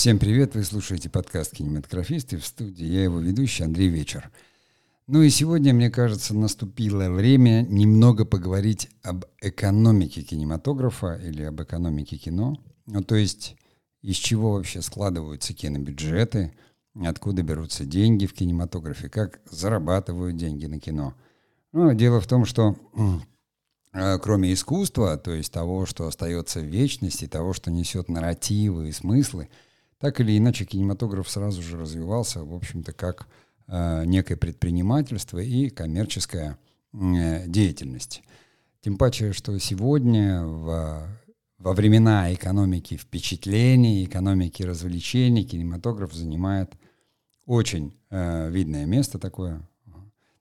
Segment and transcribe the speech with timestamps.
[0.00, 4.30] Всем привет, вы слушаете подкаст «Кинематографисты» в студии, я его ведущий Андрей Вечер.
[5.06, 12.16] Ну и сегодня, мне кажется, наступило время немного поговорить об экономике кинематографа или об экономике
[12.16, 12.56] кино.
[12.86, 13.56] Ну, то есть,
[14.00, 16.54] из чего вообще складываются кинобюджеты,
[17.04, 21.12] откуда берутся деньги в кинематографе, как зарабатывают деньги на кино.
[21.72, 22.74] Ну, дело в том, что
[23.92, 28.92] э, кроме искусства, то есть того, что остается в вечности, того, что несет нарративы и
[28.92, 29.50] смыслы,
[30.00, 33.28] так или иначе кинематограф сразу же развивался, в общем-то, как
[33.68, 36.58] э, некое предпринимательство и коммерческая
[36.92, 38.22] э, деятельность.
[38.80, 41.06] Тем паче, что сегодня в,
[41.58, 46.72] во времена экономики впечатлений, экономики развлечений кинематограф занимает
[47.44, 49.60] очень э, видное место такое,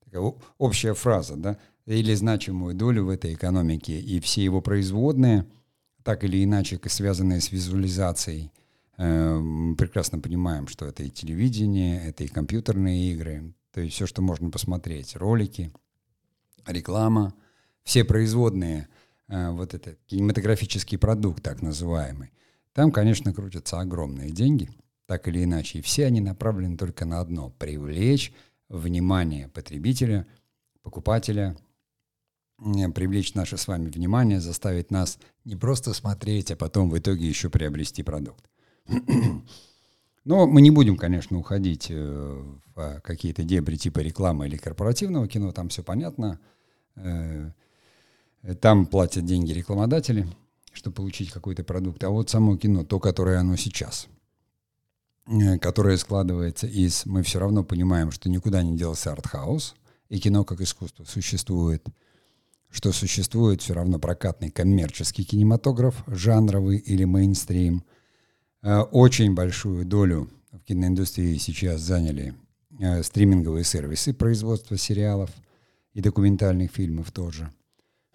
[0.05, 5.45] такая общая фраза, да, или значимую долю в этой экономике, и все его производные,
[6.03, 8.51] так или иначе связанные с визуализацией,
[8.99, 14.21] э, прекрасно понимаем, что это и телевидение, это и компьютерные игры, то есть все, что
[14.21, 15.71] можно посмотреть, ролики,
[16.67, 17.33] реклама,
[17.83, 18.87] все производные,
[19.27, 22.31] э, вот этот кинематографический продукт так называемый,
[22.73, 24.69] там, конечно, крутятся огромные деньги–
[25.09, 25.79] так или иначе.
[25.79, 28.31] И все они направлены только на одно– привлечь
[28.69, 30.27] внимание потребителя,
[30.83, 31.57] покупателя,
[32.93, 37.49] привлечь наше с вами внимание, заставить нас не просто смотреть, а потом в итоге еще
[37.49, 38.47] приобрести продукт.
[40.25, 42.43] Но мы не будем, конечно, уходить э,
[42.75, 46.39] в какие-то дебри типа рекламы или корпоративного кино, там все понятно.
[46.95, 47.51] Э,
[48.61, 50.27] там платят деньги рекламодатели,
[50.71, 52.03] чтобы получить какой-то продукт.
[52.03, 54.07] А вот само кино, то, которое оно сейчас–
[55.29, 57.05] Э, которая складывается из...
[57.05, 59.75] Мы все равно понимаем, что никуда не делся артхаус,
[60.09, 61.85] и кино как искусство существует,
[62.69, 67.83] что существует все равно прокатный коммерческий кинематограф, жанровый или мейнстрим.
[68.61, 72.35] Э, очень большую долю в киноиндустрии сейчас заняли
[72.79, 75.29] э, стриминговые сервисы производства сериалов
[75.93, 77.51] и документальных фильмов тоже.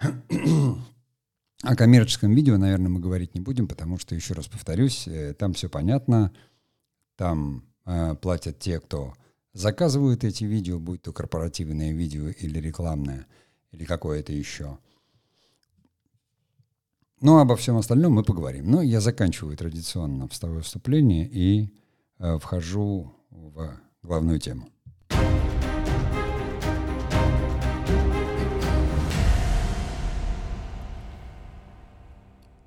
[1.63, 5.09] О коммерческом видео, наверное, мы говорить не будем, потому что, еще раз повторюсь,
[5.39, 6.33] там все понятно–
[7.17, 9.15] там э, платят те, кто
[9.53, 13.27] заказывают эти видео, будь то корпоративное видео или рекламное,
[13.71, 14.79] или какое-то еще.
[17.25, 18.71] Ну, обо всем остальном мы поговорим.
[18.71, 21.71] Но я заканчиваю традиционно встовое вступление и
[22.19, 24.69] э, вхожу в главную тему.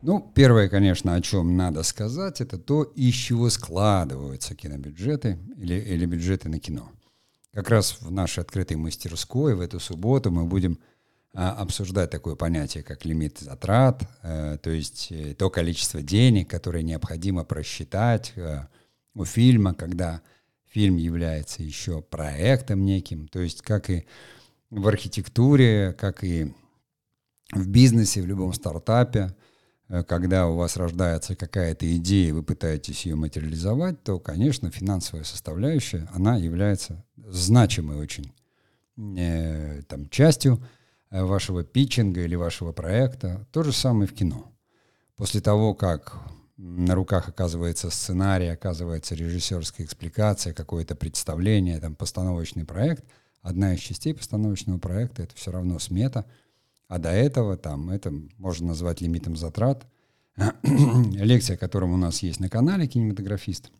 [0.02, 6.08] Ну, первое, конечно, о чем надо сказать, это то, из чего складываются кинобюджеты или, или
[6.08, 6.90] бюджеты на кино.
[7.54, 10.80] Как раз в нашей открытой мастерской в эту субботу мы будем
[11.34, 17.44] обсуждать такое понятие, как лимит затрат, а, то есть э, то количество денег, которое необходимо
[17.44, 18.70] просчитать а,
[19.14, 20.22] у фильма, когда
[20.66, 24.06] фильм является еще проектом неким, то есть как и
[24.70, 26.54] в архитектуре, как и
[27.52, 29.36] в бизнесе, в любом стартапе–
[29.90, 36.08] Э, когда у вас рождается какая-то идея, вы пытаетесь ее материализовать, то, конечно, финансовая составляющая,
[36.14, 38.34] она является значимой очень
[38.98, 40.60] э, там, частью э,
[41.10, 43.48] вашего питчинга или вашего проекта.
[43.52, 44.52] То же самое в кино.
[45.16, 46.18] После того, как
[46.58, 53.06] на руках оказывается сценарий, оказывается режиссерская экспликация, какое-то представление, там, постановочный проект,
[53.42, 56.26] одна из частей постановочного проекта— это все равно смета—
[56.88, 59.86] а до этого там это можно назвать лимитом затрат.
[60.64, 63.72] Лекция, которая у нас есть на канале «Кинематографист».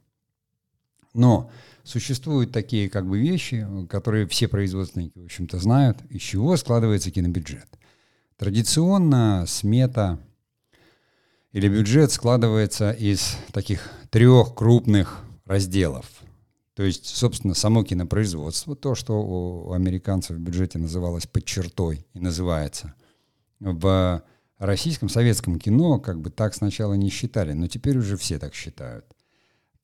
[1.14, 1.50] Но
[1.84, 7.68] существуют такие как бы вещи, которые все производственники, в общем-то, знают, из чего складывается кинобюджет.
[8.38, 10.20] Традиционно смета
[11.54, 16.06] или бюджет складывается из таких трех крупных разделов.
[16.76, 22.20] То есть, собственно, само кинопроизводство, то, что у американцев в бюджете называлось под чертой и
[22.20, 22.94] называется.
[23.60, 24.22] В
[24.60, 29.06] российском советском кино как бы так сначала не считали, но теперь уже все так считают.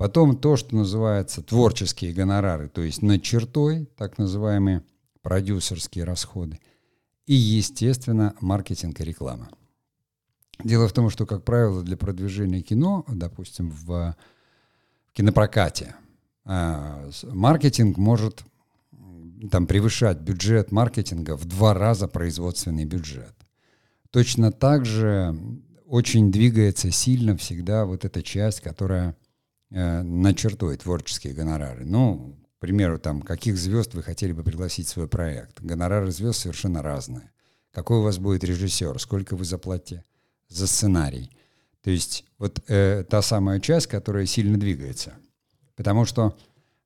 [0.03, 4.83] Потом то, что называется творческие гонорары, то есть над чертой, так называемые
[5.21, 6.59] продюсерские расходы.
[7.25, 9.47] И, естественно, маркетинг и реклама.
[10.61, 14.17] Дело в том, что, как правило, для продвижения кино, допустим, в
[15.13, 15.95] кинопрокате,
[16.43, 18.43] а, маркетинг может
[19.49, 23.35] там превышать бюджет маркетинга в два раза производственный бюджет.
[24.09, 25.33] Точно так же
[25.85, 29.15] очень двигается сильно всегда вот эта часть, которая
[29.73, 31.83] э, начертует творческие гонорары.
[31.85, 35.61] Ну, к примеру, там, каких звезд вы хотели бы пригласить в свой проект.
[35.61, 37.31] Гонорары звезд совершенно разные.
[37.71, 40.05] Какой у вас будет режиссер, сколько вы заплатите
[40.47, 41.29] за сценарий–
[41.83, 45.13] То есть вот э, та самая часть, которая сильно двигается.
[45.75, 46.35] Потому что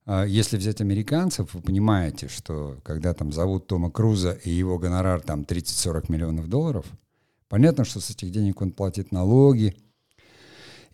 [0.06, 5.22] э, если взять американцев, вы понимаете, что когда там зовут Тома Круза и его гонорар
[5.22, 6.86] там 30-40 миллионов долларов,
[7.48, 9.78] понятно, что с этих денег он платит налоги,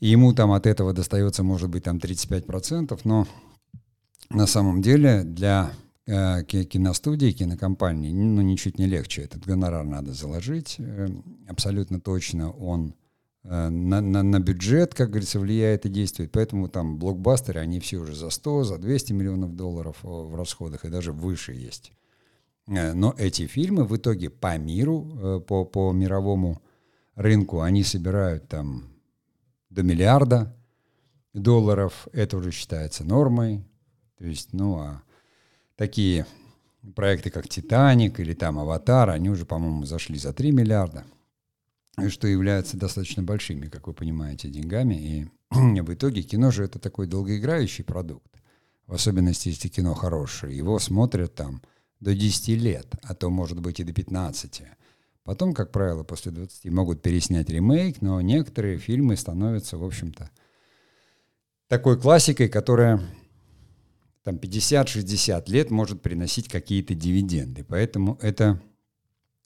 [0.07, 3.27] ему там от этого достается, может быть, там 35%, но
[4.29, 5.71] на самом деле для
[6.05, 9.21] э, киностудии, кинокомпании, ну, ничуть не легче.
[9.21, 10.75] Этот гонорар надо заложить.
[10.79, 11.07] Э,
[11.47, 12.95] абсолютно точно он
[13.44, 16.31] э, на, на, на бюджет, как говорится, влияет и действует.
[16.31, 20.89] Поэтому там блокбастеры, они все уже за 100, за 200 миллионов долларов в расходах и
[20.89, 21.94] даже выше есть.
[22.65, 26.61] Но эти фильмы в итоге по миру, по, по мировому
[27.15, 28.93] рынку, они собирают там
[29.74, 30.56] до миллиарда
[31.34, 32.08] долларов.
[32.14, 33.64] Это уже считается нормой.
[34.18, 35.04] То есть, ну, а
[35.75, 36.25] такие
[36.96, 41.06] проекты, как «Титаник» или там «Аватар», они уже, по-моему, зашли за 3 миллиарда,
[42.10, 44.96] что является достаточно большими, как вы понимаете, деньгами.
[44.96, 45.28] И
[45.81, 48.31] в итоге кино же это такой долгоиграющий продукт.
[48.86, 50.56] В особенности, если кино хорошее.
[50.56, 51.62] Его смотрят там
[52.00, 54.62] до 10 лет, а то, может быть, и до 15.
[55.24, 60.30] Потом, как правило, после 20 могут переснять ремейк, но некоторые фильмы становятся, в общем-то,
[61.68, 63.00] такой классикой, которая
[64.24, 67.64] там 50-60 лет может приносить какие-то дивиденды.
[67.64, 68.62] Поэтому это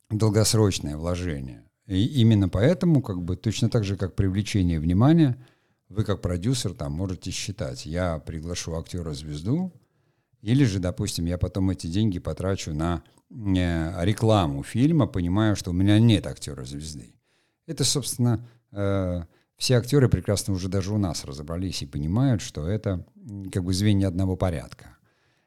[0.09, 1.63] долгосрочное вложение.
[1.85, 5.37] И именно поэтому, как бы точно так же, как привлечение внимания,
[5.89, 9.71] вы как продюсер там можете считать, я приглашу актера-звезду,
[10.41, 15.99] или же, допустим, я потом эти деньги потрачу на рекламу фильма, понимая, что у меня
[15.99, 17.13] нет актера-звезды.
[17.65, 19.23] Это, собственно, э,
[19.57, 23.05] все актеры прекрасно уже даже у нас разобрались и понимают, что это
[23.51, 24.97] как бы звенья одного порядка.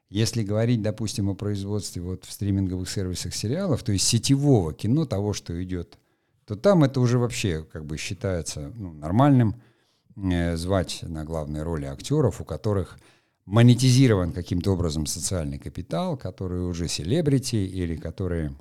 [0.09, 5.33] Если говорить, допустим, о производстве вот в стриминговых сервисах сериалов, то есть сетевого кино, того,
[5.33, 5.99] что идет,
[6.45, 9.63] то там это уже вообще как бы считается ну, нормальным
[10.17, 12.99] э, звать на главные роли актеров, у которых
[13.51, 18.55] монетизирован каким-то образом социальный капитал, которые уже селебрити или которые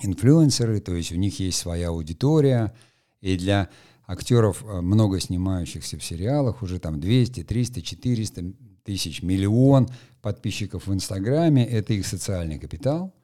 [0.00, 2.74] инфлюенсеры, то есть у них есть своя аудитория,
[3.20, 3.68] и для
[4.06, 8.54] актеров, э, много снимающихся в сериалах, уже там 200, 300, 400
[8.84, 9.88] тысяч, миллион
[10.22, 13.14] подписчиков в Инстаграме, это их социальный капитал,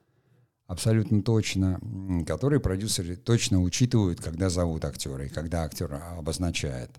[0.67, 1.79] абсолютно точно,
[2.27, 6.91] который продюсеры точно учитывают, когда зовут актера и когда актер обозначает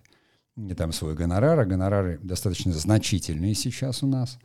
[0.77, 4.37] там свой гонорар, а гонорары достаточно значительные сейчас у нас.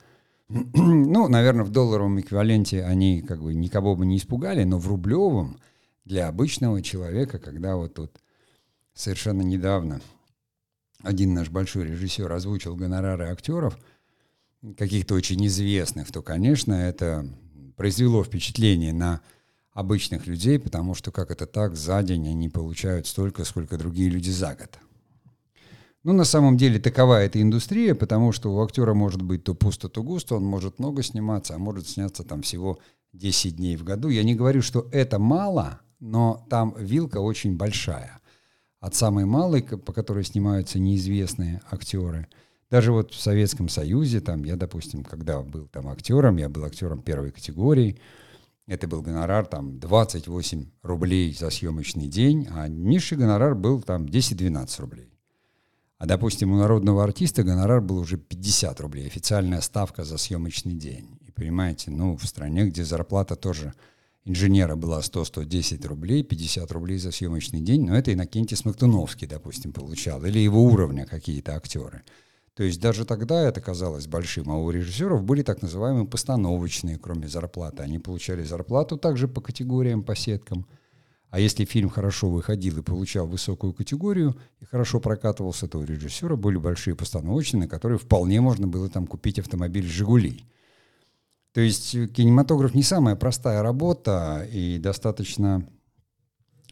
[0.49, 5.59] Ну, наверное, в долларовом эквиваленте они как бы никого бы не испугали, но в рублевом
[6.05, 8.13] для обычного человека, когда вот тут
[8.95, 10.01] совершенно недавно
[11.03, 13.79] один наш большой режиссер озвучил гонорары актеров,
[14.77, 17.27] каких-то очень известных, то, конечно, это
[17.77, 19.21] произвело впечатление на
[19.73, 24.31] обычных людей, потому что как это так, за день они получают столько, сколько другие люди
[24.31, 24.79] за год.
[26.09, 29.91] Ну, на самом деле, такова эта индустрия, потому что у актера может быть то пусто,
[29.91, 32.79] то густо, он может много сниматься, а может сняться там всего
[33.13, 34.09] 10 дней в году.
[34.09, 38.21] Я не говорю, что это мало, но там вилка очень большая
[38.81, 42.27] от самой малой, по которой снимаются неизвестные актеры.
[42.71, 47.03] Даже вот в Советском Союзе, там, я, допустим, когда был там актером, я был актером
[47.03, 48.01] первой категории,
[48.67, 54.81] это был гонорар там 28 рублей за съемочный день, а низший гонорар был там 10-12
[54.81, 55.18] рублей.
[55.99, 61.19] А, допустим, у народного артиста гонорар был уже 50 рублей, официальная ставка за съемочный день.
[61.27, 63.75] И понимаете, ну, в стране, где зарплата тоже
[64.25, 70.25] инженера была 100-110 рублей, 50 рублей за съемочный день, но это Иннокентий Смоктуновский, допустим, получал,
[70.25, 72.03] или его уровня какие-то актеры.
[72.55, 77.29] То есть даже тогда это казалось большим, а у режиссеров были так называемые постановочные, кроме
[77.29, 77.83] зарплаты.
[77.83, 80.67] Они получали зарплату также по категориям, по сеткам.
[81.31, 86.37] А если фильм хорошо выходил и получал высокую категорию и хорошо прокатывался, то у режиссера
[86.37, 90.45] были большие постановочные, на которые вполне можно было там купить автомобиль «Жигули».
[91.53, 95.69] То есть э, кинематограф не самая простая работа и достаточно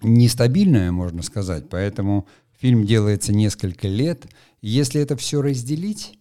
[0.02, 1.68] нестабильная, можно сказать.
[1.68, 2.26] Поэтому
[2.58, 4.26] фильм делается несколько лет.
[4.62, 6.18] если это все разделить,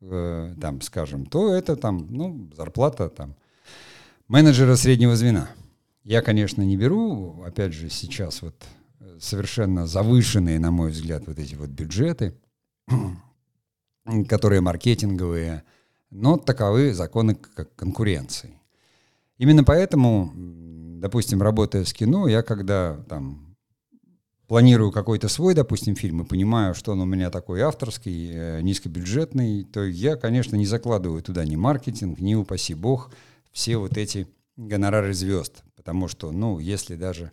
[0.00, 3.36] э, там, скажем, то это там, ну, зарплата там
[4.28, 5.50] менеджера среднего звена.
[6.04, 8.54] Я, конечно, не беру, опять же, сейчас вот
[9.00, 12.34] э, совершенно завышенные, на мой взгляд, вот эти вот бюджеты,
[14.28, 15.64] которые маркетинговые,
[16.10, 17.36] но таковы законы
[17.76, 18.60] конкуренции.
[19.38, 20.30] Именно поэтому,
[21.00, 23.56] допустим, работая с кино, я когда там
[24.46, 29.64] планирую какой-то свой, допустим, фильм и понимаю, что он у меня такой авторский, э, низкобюджетный,
[29.64, 33.10] то я, конечно, не закладываю туда ни маркетинг, ни, упаси бог,
[33.52, 35.64] все вот эти гонорары звезд.
[35.84, 37.30] Потому что, ну, если даже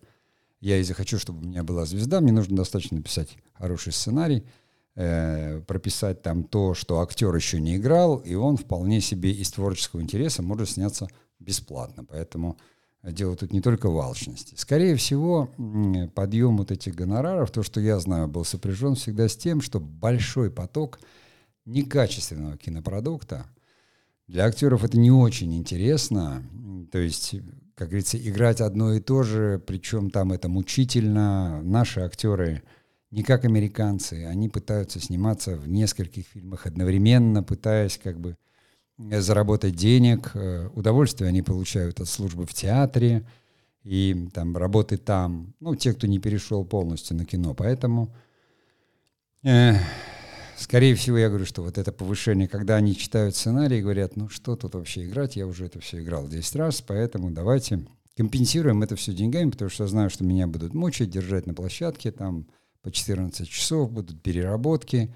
[0.59, 4.43] я и захочу, чтобы у меня была звезда, мне нужно достаточно написать хороший сценарий,
[4.95, 10.01] э, прописать там то, что актер еще не играл, и он вполне себе из творческого
[10.01, 11.07] интереса может сняться
[11.39, 12.03] бесплатно.
[12.03, 12.57] Поэтому
[13.03, 14.53] дело тут не только в алчности.
[14.57, 15.49] Скорее всего,
[16.13, 20.51] подъем вот этих гонораров, то, что я знаю, был сопряжен всегда с тем, что большой
[20.51, 20.99] поток
[21.63, 23.45] некачественного кинопродукта
[24.27, 26.43] для актеров это не очень интересно.
[26.91, 27.35] То есть,
[27.81, 31.63] как говорится, играть одно и то же, причем там это мучительно.
[31.63, 32.61] Наши актеры
[33.09, 38.37] не как американцы, они пытаются сниматься в нескольких фильмах одновременно, пытаясь как бы
[38.99, 40.29] заработать денег.
[40.35, 43.25] Э, удовольствие они получают от службы в театре
[43.83, 45.55] и там работы там.
[45.59, 47.55] Ну, те, кто не перешел полностью на кино.
[47.55, 48.13] Поэтому,
[49.41, 49.73] э,
[50.61, 54.29] скорее всего, я говорю, что вот это повышение, когда они читают сценарий и говорят, ну
[54.29, 58.95] что тут вообще играть, я уже это все играл 10 раз, поэтому давайте компенсируем это
[58.95, 62.47] все деньгами, потому что я знаю, что меня будут мучить, держать на площадке там
[62.81, 65.13] по 14 часов, будут переработки.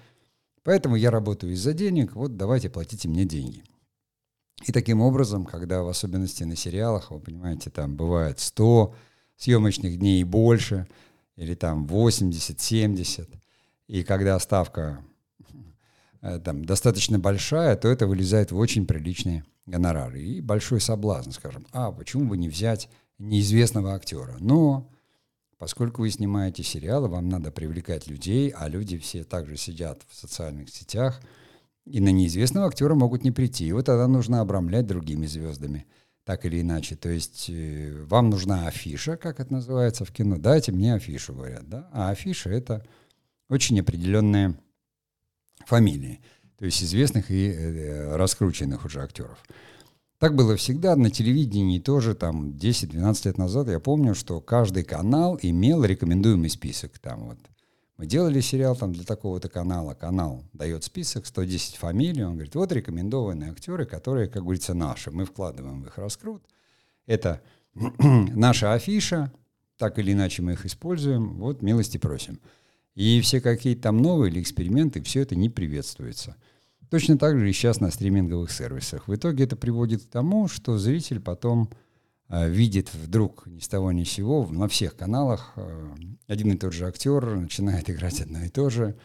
[0.62, 3.62] Поэтому я работаю из-за денег, вот давайте платите мне деньги.
[4.64, 8.94] И таким образом, когда в особенности на сериалах, вы понимаете, там бывает 100
[9.36, 10.88] съемочных дней и больше,
[11.36, 13.28] или там 80, 70,
[13.86, 15.04] и когда ставка
[16.20, 20.22] там достаточно большая, то это вылезает в очень приличные гонорары.
[20.22, 24.36] И большой соблазн, скажем, а почему бы не взять неизвестного актера?
[24.40, 24.90] Но
[25.58, 30.70] поскольку вы снимаете сериалы, вам надо привлекать людей, а люди все также сидят в социальных
[30.70, 31.20] сетях–
[31.86, 33.66] и на неизвестного актера могут не прийти.
[33.66, 35.86] И вот тогда нужно обрамлять другими звездами,
[36.24, 36.96] так или иначе.
[36.96, 40.36] То есть э, вам нужна афиша, как это называется в кино.
[40.36, 41.68] Дайте мне афишу, говорят.
[41.68, 41.88] Да?
[41.92, 42.84] А афиша— это
[43.48, 44.58] очень определенные
[45.66, 46.20] фамилии.
[46.58, 49.38] То есть известных и э, раскрученных уже актеров.
[50.18, 55.38] Так было всегда, на телевидении тоже, там, 10-12 лет назад, я помню, что каждый канал
[55.42, 56.98] имел рекомендуемый список.
[56.98, 57.38] Там вот
[57.98, 59.94] мы делали сериал там для такого-то канала.
[59.94, 62.24] Канал дает список, 110 фамилий.
[62.24, 65.10] Он говорит, вот рекомендованные актеры, которые, как говорится, наши.
[65.10, 66.42] Мы вкладываем в их раскрут.
[67.06, 67.42] Это
[67.74, 69.32] наша афиша,
[69.78, 71.38] так или иначе мы их используем.
[71.38, 72.40] Вот милости просим.
[72.96, 76.34] И все какие-то там новые или эксперименты, все это не приветствуется.
[76.90, 79.06] Точно так же и сейчас на стриминговых сервисах.
[79.06, 81.70] В итоге это приводит к тому, что зритель потом
[82.28, 85.90] Э, видит вдруг ни с того ни с сего на всех каналах э,
[86.26, 88.96] один и тот же актер начинает играть одно и то же,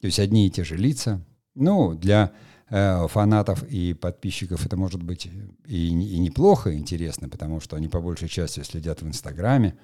[0.00, 1.24] то есть одни и те же лица.
[1.54, 2.32] Ну, для
[2.70, 5.26] э, фанатов и подписчиков это может быть
[5.66, 9.78] и, и неплохо, и интересно, потому что они по большей части следят в Инстаграме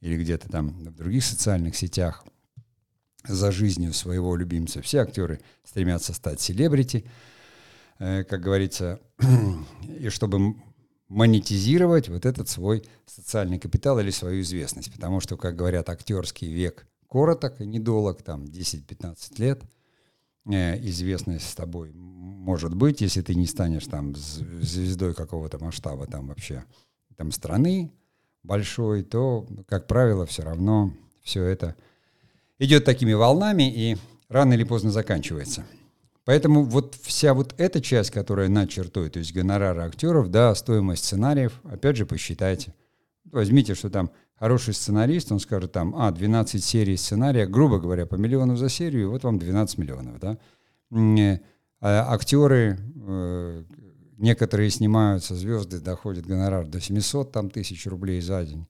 [0.00, 2.24] или где-то там в других социальных сетях
[3.26, 4.82] за жизнью своего любимца.
[4.82, 7.04] Все актеры стремятся стать селебрити,
[7.98, 9.00] э, как говорится,
[9.98, 10.56] и чтобы
[11.08, 14.92] монетизировать вот этот свой социальный капитал или свою известность.
[14.92, 19.62] Потому что, как говорят, актерский век короток и недолг, там 10-15 лет.
[20.46, 21.92] Э, известность с тобой
[22.46, 26.64] может быть, если ты не станешь там звездой какого-то масштаба там вообще
[27.16, 27.90] там страны
[28.44, 30.92] большой, то, как правило, все равно
[31.22, 31.74] все это
[32.58, 33.96] идет такими волнами и
[34.28, 35.64] рано или поздно заканчивается.
[36.24, 41.04] Поэтому вот вся вот эта часть, которая над чертой, то есть гонорары актеров, да, стоимость
[41.04, 42.74] сценариев, опять же, посчитайте.
[43.30, 48.16] Возьмите, что там хороший сценарист, он скажет там, а, 12 серий сценария, грубо говоря, по
[48.16, 50.38] миллиону за серию, вот вам 12 миллионов, да.
[50.90, 51.38] Э,
[51.80, 53.64] а актеры, э,
[54.18, 58.66] некоторые снимаются, звезды, доходит гонорар до 700 там, тысяч рублей за день.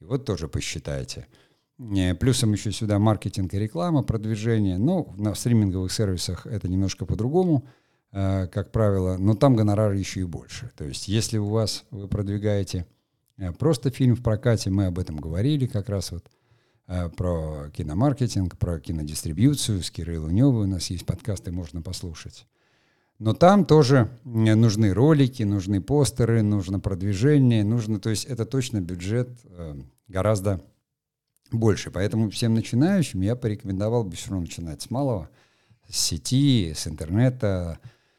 [0.00, 1.26] И вот тоже посчитайте.
[1.78, 4.78] Плюсом еще сюда маркетинг и реклама, продвижение.
[4.78, 7.68] Ну, на стриминговых сервисах это немножко по-другому,
[8.10, 10.72] э, как правило, но там гонорары еще и больше.
[10.76, 12.84] То есть если у вас, вы продвигаете
[13.36, 16.24] э, просто фильм в прокате, мы об этом говорили как раз вот,
[16.88, 22.48] э, про киномаркетинг, про кинодистрибьюцию с Кирой Луневой, у нас есть подкасты, можно послушать.
[23.20, 29.28] Но там тоже нужны ролики, нужны постеры, нужно продвижение, нужно, то есть это точно бюджет
[30.06, 30.60] гораздо
[31.50, 31.90] больше.
[31.90, 35.28] Поэтому всем начинающим я порекомендовал бы все равно начинать с малого,
[35.88, 37.78] с сети, с интернета,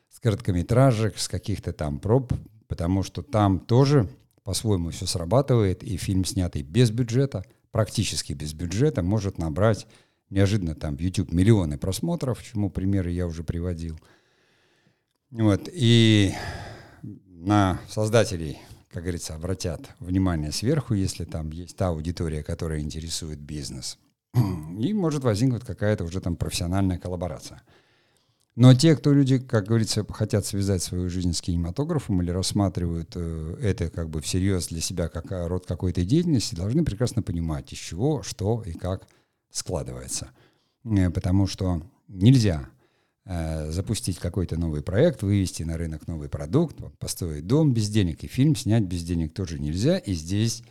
[0.09, 2.33] с короткометражек, с каких-то там проб,
[2.67, 4.09] потому что там тоже
[4.43, 9.85] по-своему все срабатывает, и фильм, снятый без бюджета, практически без бюджета, может набрать
[10.29, 13.99] неожиданно там в YouTube миллионы просмотров, чему примеры я уже приводил.
[15.31, 16.33] Вот, и
[17.03, 18.59] на создателей
[18.91, 23.97] как говорится, обратят внимание сверху, если там есть та аудитория, которая интересует бизнес.
[24.33, 27.61] И может возникнуть какая-то уже там профессиональная коллаборация.
[28.55, 33.57] Но те, кто люди, как говорится, хотят связать свою жизнь с кинематографом или рассматривают э,
[33.61, 37.79] это как бы всерьез для себя как э, род какой-то деятельности, должны прекрасно понимать, из
[37.79, 39.07] чего, что и как
[39.49, 40.31] складывается.
[40.83, 42.69] Э, потому что нельзя
[43.69, 48.55] запустить какой-то новый проект, вывести на рынок новый продукт, построить дом без денег и фильм
[48.55, 49.97] снять без денег тоже нельзя.
[49.97, 50.63] И здесь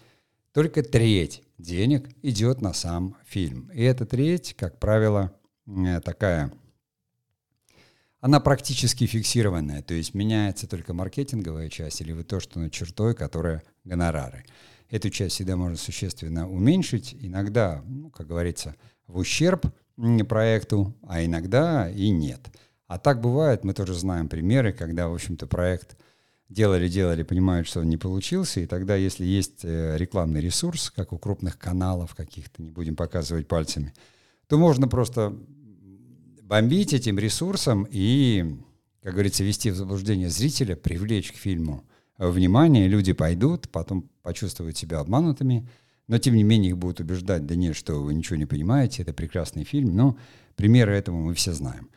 [0.53, 3.71] только треть денег идет на сам фильм.
[3.73, 5.33] И эта треть, как правило,
[5.67, 6.53] э, такая
[8.21, 13.15] она практически фиксированная, то есть меняется только маркетинговая часть или вы то, что над чертой,
[13.15, 14.45] которая гонорары.
[14.91, 18.75] Эту часть всегда можно существенно уменьшить, иногда, ну, как говорится,
[19.07, 19.67] в ущерб
[20.28, 22.40] проекту, а иногда и нет.
[22.87, 25.97] А так бывает, мы тоже знаем примеры, когда, в общем-то, проект
[26.49, 31.19] делали-делали, понимают, что он не получился, и тогда, если есть э, рекламный ресурс, как у
[31.19, 33.93] крупных каналов каких-то, не будем показывать пальцами,
[34.47, 35.37] то можно просто
[36.43, 38.57] бомбить этим ресурсом и,
[39.02, 41.85] как говорится, вести в заблуждение зрителя, привлечь к фильму
[42.17, 45.69] внимание, люди пойдут, потом почувствуют себя обманутыми,
[46.09, 49.12] но тем не менее их будут убеждать, да нет, что вы ничего не понимаете, это
[49.12, 50.19] прекрасный фильм, но
[50.57, 51.91] примеры этому мы все знаем.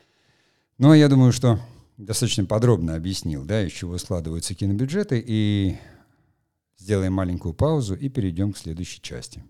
[0.80, 1.60] А я думаю, что
[1.98, 5.78] достаточно подробно объяснил, да, из чего складываются кинобюджеты, и
[6.78, 9.44] сделаем маленькую паузу и перейдем к следующей части.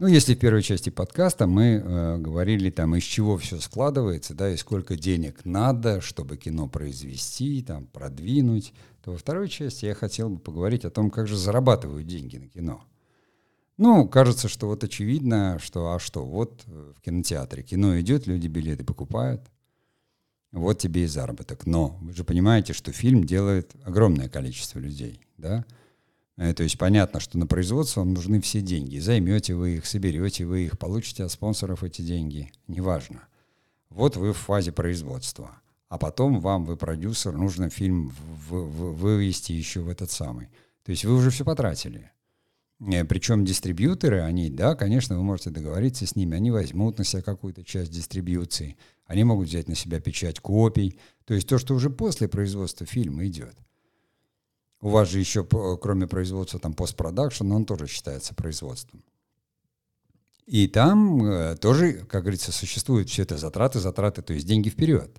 [0.00, 4.48] Ну, если в первой части подкаста мы э, говорили там, из чего все складывается, да,
[4.48, 10.30] и сколько денег надо, чтобы кино произвести, там, продвинуть, то во второй части я хотел
[10.30, 12.84] бы поговорить о том, как же зарабатывают деньги на кино.
[13.76, 18.46] Ну, кажется, что вот очевидно, что, а что, вот э, в кинотеатре кино идет, люди
[18.46, 19.50] билеты покупают,
[20.52, 21.66] вот тебе и заработок.
[21.66, 25.64] Но вы же понимаете, что фильм делает огромное количество людей, да,
[26.38, 28.98] то есть понятно, что на производство вам нужны все деньги.
[28.98, 32.52] Займете вы их, соберете вы их, получите от спонсоров эти деньги.
[32.68, 33.22] Неважно.
[33.90, 35.60] Вот вы в фазе производства.
[35.88, 40.48] А потом вам, вы продюсер, нужно фильм в, в, вывести еще в этот самый.
[40.84, 42.12] То есть вы уже все потратили.
[42.80, 47.22] Э, Причем дистрибьюторы, они, да, конечно, вы можете договориться с ними, они возьмут на себя
[47.22, 51.90] какую-то часть дистрибьюции, они могут взять на себя печать копий, то есть то, что уже
[51.90, 53.56] после производства фильма идет.
[54.80, 59.02] У вас же еще, кроме производства, там постпродакшн, он тоже считается производством.
[60.46, 65.10] И там э, тоже, как говорится, существуют все это затраты, затраты, то есть деньги вперед.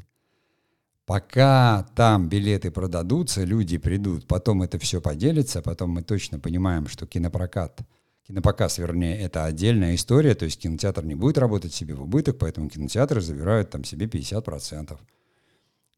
[1.05, 7.05] Пока там билеты продадутся, люди придут, потом это все поделится, потом мы точно понимаем, что
[7.05, 7.81] кинопрокат,
[8.27, 12.69] кинопоказ, вернее, это отдельная история, то есть кинотеатр не будет работать себе в убыток, поэтому
[12.69, 14.97] кинотеатры забирают там себе 50%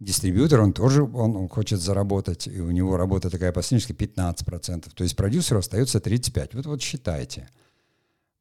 [0.01, 4.91] дистрибьютор, он тоже он, он хочет заработать, и у него работа такая посредническая 15%.
[4.93, 6.49] То есть продюсеру остается 35%.
[6.53, 7.49] Вот, вот считайте.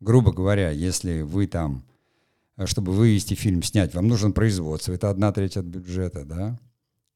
[0.00, 1.84] Грубо говоря, если вы там,
[2.56, 6.58] э, чтобы вывести фильм, снять, вам нужен производство, это одна треть от бюджета, да?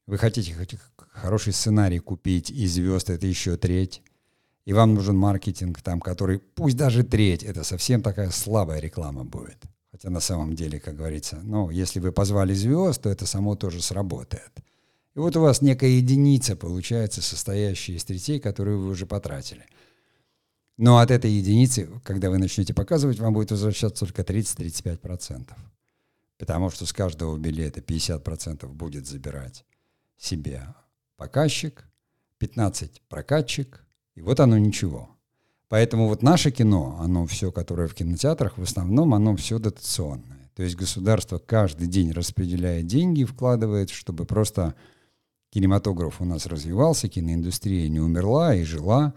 [0.05, 0.55] Вы хотите
[1.09, 4.03] хороший сценарий купить и звезд, это еще треть.
[4.65, 9.57] И вам нужен маркетинг там, который, пусть даже треть, это совсем такая слабая реклама будет.
[9.95, 13.81] Хотя на самом деле, как говорится, ну, если вы позвали звезд, то это само тоже
[13.81, 14.51] сработает.
[15.15, 19.65] И вот у вас некая единица получается, состоящая из третей, которую вы уже потратили.
[20.75, 25.53] Но от этой единицы, когда вы начнете показывать, вам будет возвращаться только 30-35%.
[26.39, 29.63] Потому что с каждого билета 50% будет забирать
[30.17, 30.75] себе
[31.15, 31.85] показчик,
[32.41, 35.14] 15% прокатчик, и вот оно ничего.
[35.67, 40.49] Поэтому вот наше кино, оно все, которое в кинотеатрах, в основном оно все дотационное.
[40.55, 44.75] То есть государство каждый день распределяет деньги вкладывает, чтобы просто
[45.49, 49.13] кинематограф у нас развивался, киноиндустрия не умерла и жила.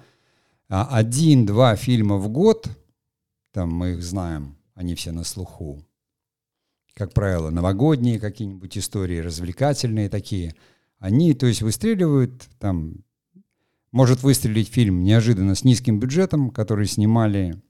[0.68, 2.68] А один-два фильма в год,
[3.52, 5.82] там мы их знаем, они все на слуху.
[6.94, 10.54] Как правило, новогодние какие-нибудь истории, развлекательные такие.
[10.98, 13.04] Они, то есть, выстреливают там
[13.92, 17.60] может выстрелить фильм неожиданно с низким бюджетом, который снимали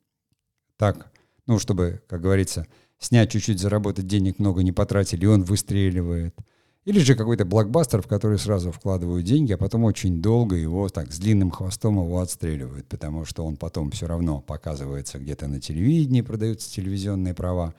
[0.77, 1.13] так,
[1.47, 2.67] ну, чтобы, как говорится,
[2.99, 6.37] снять чуть-чуть, заработать денег много не потратили, и он выстреливает.
[6.85, 11.13] Или же какой-то блокбастер, в который сразу вкладывают деньги, а потом очень долго его так
[11.13, 16.23] с длинным хвостом его отстреливают, потому что он потом все равно показывается где-то на телевидении,
[16.23, 17.75] продаются телевизионные права,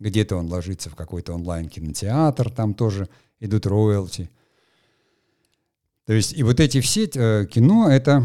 [0.00, 4.30] где-то он ложится в какой-то онлайн-кинотеатр, там тоже идут роялти–
[6.10, 8.24] то есть и вот эти все э, кино— это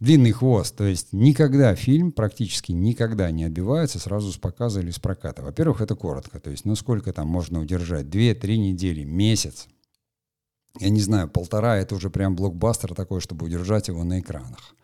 [0.00, 0.74] длинный хвост.
[0.74, 5.40] То есть никогда фильм практически никогда не отбивается сразу с показа или с проката.
[5.40, 6.40] Во-первых, это коротко.
[6.40, 8.10] То есть ну сколько там можно удержать?
[8.10, 9.68] Две-три недели, месяц.
[10.80, 14.74] Я не знаю, полтора— это уже прям блокбастер такой, чтобы удержать его на экранах.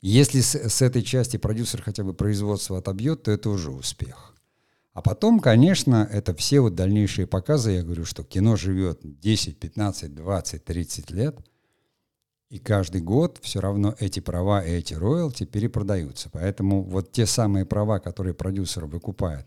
[0.00, 4.31] Если с, с этой части продюсер хотя бы производство отобьет, то это уже успех.
[4.92, 7.72] А потом, конечно, это все вот дальнейшие показы.
[7.72, 11.38] Я говорю, что кино живет 10, 15, 20, 30 лет.
[12.50, 16.28] И каждый год все равно эти права и эти роялти перепродаются.
[16.30, 19.46] Поэтому вот те самые права, которые продюсер выкупает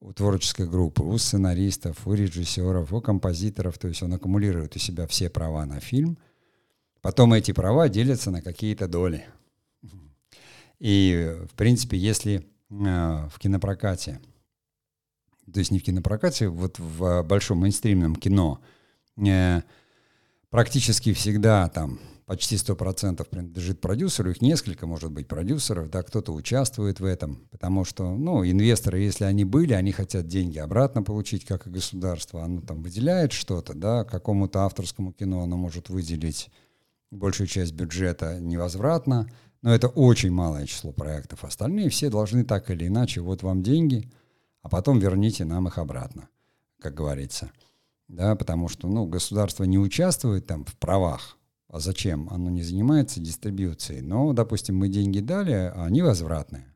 [0.00, 5.06] у творческой группы, у сценаристов, у режиссеров, у композиторов, то есть он аккумулирует у себя
[5.06, 6.18] все права на фильм,
[7.00, 9.24] потом эти права делятся на какие-то доли.
[10.78, 14.20] И, в принципе, если э, в кинопрокате,
[15.52, 18.60] то есть не в кинопрокате, вот в большом мейнстримном кино
[19.16, 19.62] э,
[20.50, 27.00] практически всегда там почти 100% принадлежит продюсеру, их несколько, может быть, продюсеров, да, кто-то участвует
[27.00, 31.66] в этом, потому что, ну, инвесторы, если они были, они хотят деньги обратно получить, как
[31.66, 36.50] и государство, оно там выделяет что-то, да, какому-то авторскому кино оно может выделить
[37.10, 39.30] большую часть бюджета невозвратно,
[39.62, 41.44] но это очень малое число проектов.
[41.44, 44.06] Остальные все должны так или иначе, вот вам деньги,
[44.62, 46.28] а потом верните нам их обратно,
[46.80, 47.50] как говорится.
[48.08, 51.36] Да, потому что ну, государство не участвует там в правах.
[51.68, 52.28] А зачем?
[52.30, 54.00] Оно не занимается дистрибьюцией.
[54.00, 56.74] Но, допустим, мы деньги дали, а они возвратные.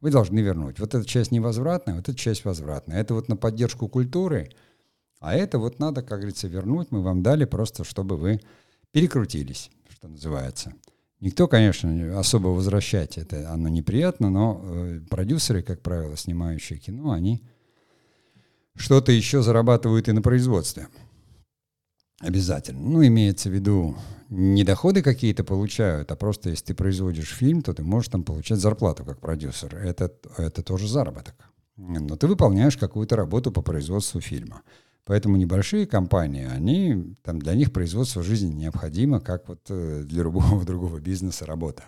[0.00, 0.80] Вы должны вернуть.
[0.80, 3.00] Вот эта часть невозвратная, вот эта часть возвратная.
[3.00, 4.50] Это вот на поддержку культуры,
[5.20, 6.90] а это вот надо, как говорится, вернуть.
[6.90, 8.40] Мы вам дали просто, чтобы вы
[8.90, 10.74] перекрутились, что называется.
[11.20, 17.42] Никто, конечно, особо возвращать это, оно неприятно, но э, продюсеры, как правило, снимающие кино, они
[18.76, 20.88] что-то еще зарабатывают и на производстве.
[22.20, 22.80] Обязательно.
[22.80, 23.96] Ну, имеется в виду,
[24.28, 28.58] не доходы какие-то получают, а просто если ты производишь фильм, то ты можешь там получать
[28.58, 29.76] зарплату как продюсер.
[29.76, 31.34] Это, это тоже заработок.
[31.76, 34.62] Но ты выполняешь какую-то работу по производству фильма.
[35.04, 40.64] Поэтому небольшие компании, они, там для них производство жизни необходимо, как вот э, для любого
[40.66, 41.84] другого бизнеса работа.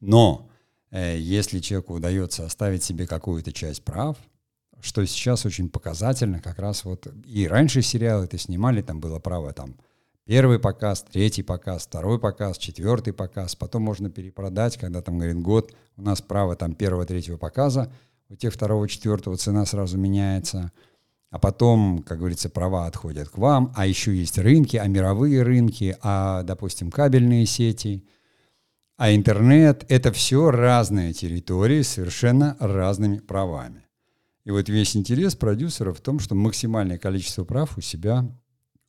[0.00, 0.50] Но
[0.90, 4.18] э, если человеку удается оставить себе какую-то часть прав,
[4.80, 9.54] что сейчас очень показательно, как раз вот и раньше сериалы это снимали, там было право
[9.54, 9.76] там
[10.26, 15.74] первый показ, третий показ, второй показ, четвертый показ, потом можно перепродать, когда там говорит год,
[15.96, 17.90] у нас право там первого, третьего показа,
[18.28, 20.72] у тех второго, четвертого цена сразу меняется–
[21.32, 25.96] а потом, как говорится, права отходят к вам, а еще есть рынки, а мировые рынки,
[26.02, 28.04] а, допустим, кабельные сети,
[28.98, 33.86] а интернет— это все разные территории с совершенно разными правами.
[34.44, 38.30] И вот весь интерес продюсера в том, что максимальное количество прав у себя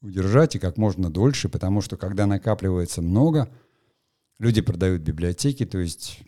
[0.02, 3.48] удержать и как можно дольше, потому что когда накапливается много,
[4.38, 6.20] люди продают библиотеки, то есть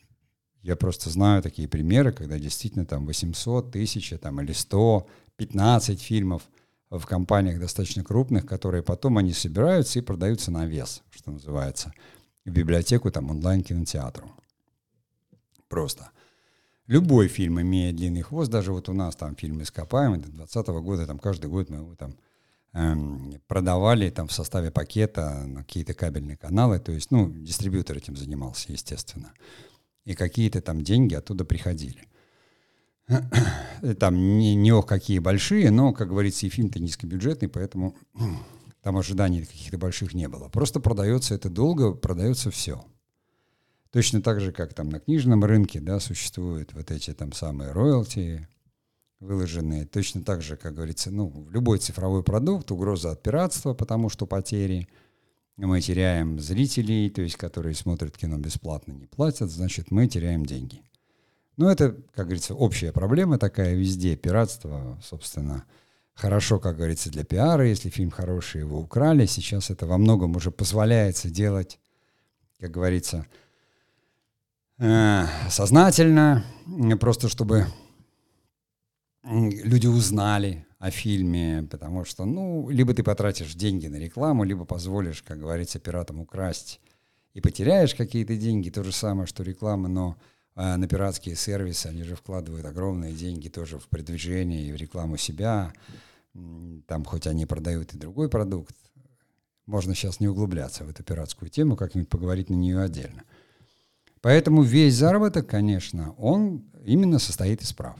[0.62, 6.44] я просто знаю такие примеры, когда действительно там 800, 1000 там, или 100 15 фильмов
[6.90, 11.94] в компаниях достаточно крупных, которые потом они собираются и продаются на вес, что называется,
[12.46, 14.32] в библиотеку, там, онлайн-кинотеатру.
[15.68, 16.12] Просто.
[16.88, 21.08] Любой фильм имеет длинный хвост, даже вот у нас там фильм «Ископаемый» до 2020 года,
[21.08, 22.16] там каждый год мы его там
[22.74, 28.16] эм, продавали там в составе пакета на какие-то кабельные каналы, то есть, ну, дистрибьютор этим
[28.16, 29.34] занимался, естественно.
[30.04, 32.08] И какие-то там деньги оттуда приходили.
[34.00, 37.96] Там не, не ох какие большие, но, как говорится, и фильм-то низкобюджетный, поэтому
[38.82, 40.50] там ожиданий каких-то больших не было.
[40.50, 42.84] Просто продается это долго, продается все.
[43.92, 48.48] Точно так же, как там на книжном рынке, да, существуют вот эти там самые роялти
[49.20, 49.86] выложенные.
[49.86, 54.88] Точно так же, как говорится, ну, любой цифровой продукт, угроза от пиратства, потому что потери.
[55.58, 60.82] Мы теряем зрителей, то есть, которые смотрят кино бесплатно, не платят, значит, мы теряем деньги.
[61.58, 64.16] Ну, это, как говорится, общая проблема такая везде.
[64.16, 65.66] Пиратство, собственно,
[66.14, 67.66] хорошо, как говорится, для пиара.
[67.68, 69.26] Если фильм хороший, его украли.
[69.26, 71.80] Сейчас это во многом уже позволяется делать,
[72.60, 73.26] как говорится,
[74.80, 76.44] э, сознательно,
[77.00, 77.68] просто чтобы
[79.24, 85.24] люди узнали о фильме, потому что, ну, либо ты потратишь деньги на рекламу, либо позволишь,
[85.24, 86.80] как говорится, пиратам украсть
[87.34, 90.18] и потеряешь какие-то деньги, то же самое, что реклама, но
[90.56, 95.74] на пиратские сервисы, они же вкладывают огромные деньги тоже в продвижение и в рекламу себя.
[96.88, 98.76] Там хоть они продают и другой продукт,
[99.66, 103.24] можно сейчас не углубляться в эту пиратскую тему, как-нибудь поговорить на нее отдельно.
[104.22, 107.96] Поэтому весь заработок, конечно, он именно состоит из прав.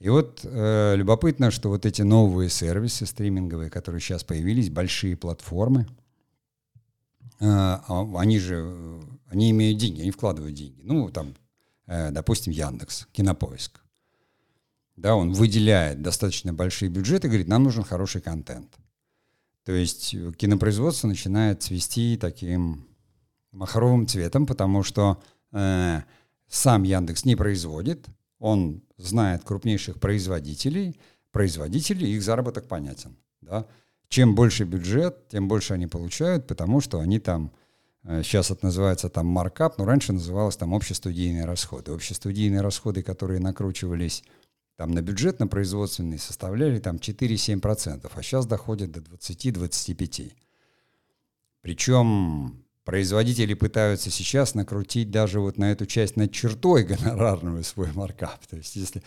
[0.00, 5.86] И вот э, любопытно, что вот эти новые сервисы стриминговые, которые сейчас появились, большие платформы,
[7.40, 10.80] э, а, они же они имеют деньги, они вкладывают деньги.
[10.82, 11.34] Ну, там,
[11.86, 13.80] э, допустим, Яндекс, Кинопоиск.
[14.96, 18.74] Да, он выделяет достаточно большие бюджеты и говорит, нам нужен хороший контент.
[19.64, 22.88] То есть кинопроизводство начинает цвести таким
[23.52, 26.00] махровым цветом, потому что э,
[26.48, 28.06] сам Яндекс не производит,
[28.38, 30.98] он знает крупнейших производителей,
[31.30, 33.16] производители, их заработок понятен.
[33.40, 33.66] Да?
[34.08, 37.67] Чем больше бюджет, тем больше они получают, потому что они там, э,
[38.04, 41.92] сейчас это называется там маркап, но раньше называлось там общестудийные расходы.
[41.92, 44.24] Общестудийные расходы, которые накручивались
[44.76, 50.32] там на бюджет, на производственный, составляли там 4-7%, а сейчас доходят до 20-25%.
[51.60, 58.46] Причем производители пытаются сейчас накрутить даже вот на эту часть над чертой гонорарную свой маркап.
[58.46, 59.02] То есть если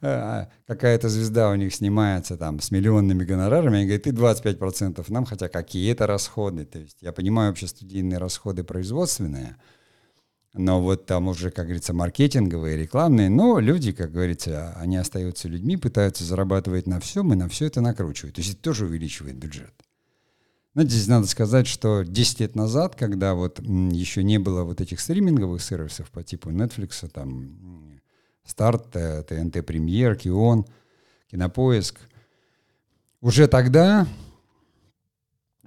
[0.00, 5.26] э, какая-то звезда у них снимается там с миллионными гонорарами, они говорят, ты 25% нам,
[5.26, 6.64] хотя какие это расходы.
[6.64, 9.56] То есть я понимаю вообще студийные расходы производственные,
[10.54, 15.76] но вот там уже, как говорится, маркетинговые, рекламные, но люди, как говорится, они остаются людьми,
[15.76, 18.36] пытаются зарабатывать на всем и на все это накручивают.
[18.36, 19.74] То есть это тоже увеличивает бюджет.
[20.76, 25.00] Но здесь надо сказать, что 10 лет назад, когда вот еще не было вот этих
[25.00, 27.98] стриминговых сервисов по типу Netflix, там,
[28.44, 30.66] Старт, ТНТ Премьер, Кион,
[31.30, 31.98] Кинопоиск,
[33.22, 34.06] уже тогда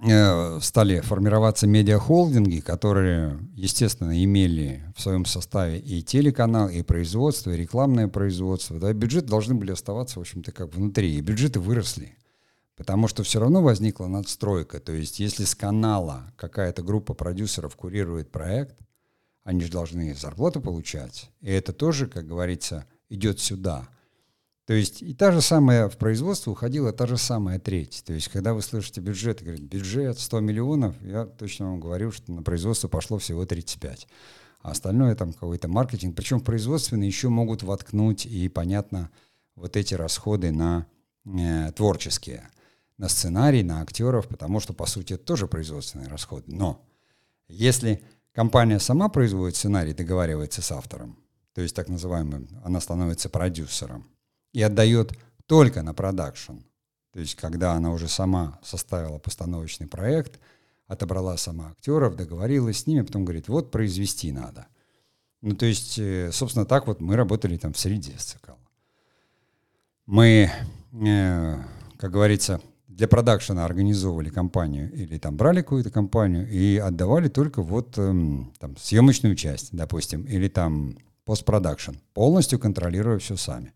[0.00, 7.56] э, стали формироваться медиахолдинги, которые, естественно, имели в своем составе и телеканал, и производство, и
[7.56, 8.78] рекламное производство.
[8.78, 11.16] Да, бюджеты должны были оставаться, в общем-то, как внутри.
[11.16, 12.16] И бюджеты выросли.
[12.80, 14.80] Потому что все равно возникла надстройка.
[14.80, 18.78] То есть если с канала какая-то группа продюсеров курирует проект,
[19.44, 21.30] они же должны зарплату получать.
[21.42, 23.86] И это тоже, как говорится, идет сюда.
[24.64, 28.02] То есть и та же самая в производство уходила та же самая треть.
[28.06, 32.32] То есть когда вы слышите бюджет, говорит, бюджет 100 миллионов, я точно вам говорю, что
[32.32, 34.08] на производство пошло всего 35.
[34.62, 36.16] А остальное там какой-то маркетинг.
[36.16, 39.10] Причем производственные еще могут воткнуть и, понятно,
[39.54, 40.86] вот эти расходы на
[41.26, 42.48] э, творческие
[43.00, 46.52] на сценарий, на актеров, потому что, по сути, это тоже производственные расходы.
[46.54, 46.84] Но
[47.48, 48.02] если
[48.34, 51.18] компания сама производит сценарий, договаривается с автором,
[51.54, 54.06] то есть так называемым, она становится продюсером
[54.52, 56.58] и отдает только на продакшн,
[57.12, 60.38] то есть когда она уже сама составила постановочный проект,
[60.86, 64.66] отобрала сама актеров, договорилась с ними, потом говорит, вот произвести надо.
[65.40, 68.50] Ну, то есть, э, собственно, так вот мы работали там в среде с ЦК.
[70.04, 70.50] Мы,
[70.92, 71.56] э,
[71.96, 72.60] как говорится,
[73.00, 78.76] для продакшена организовывали компанию или там брали какую-то компанию и отдавали только вот эм, там
[78.76, 83.72] съемочную часть, допустим, или там постпродакшн, полностью контролируя все сами.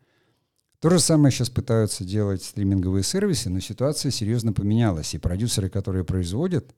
[0.79, 6.05] То же самое сейчас пытаются делать стриминговые сервисы, но ситуация серьезно поменялась, и продюсеры, которые
[6.05, 6.75] производят,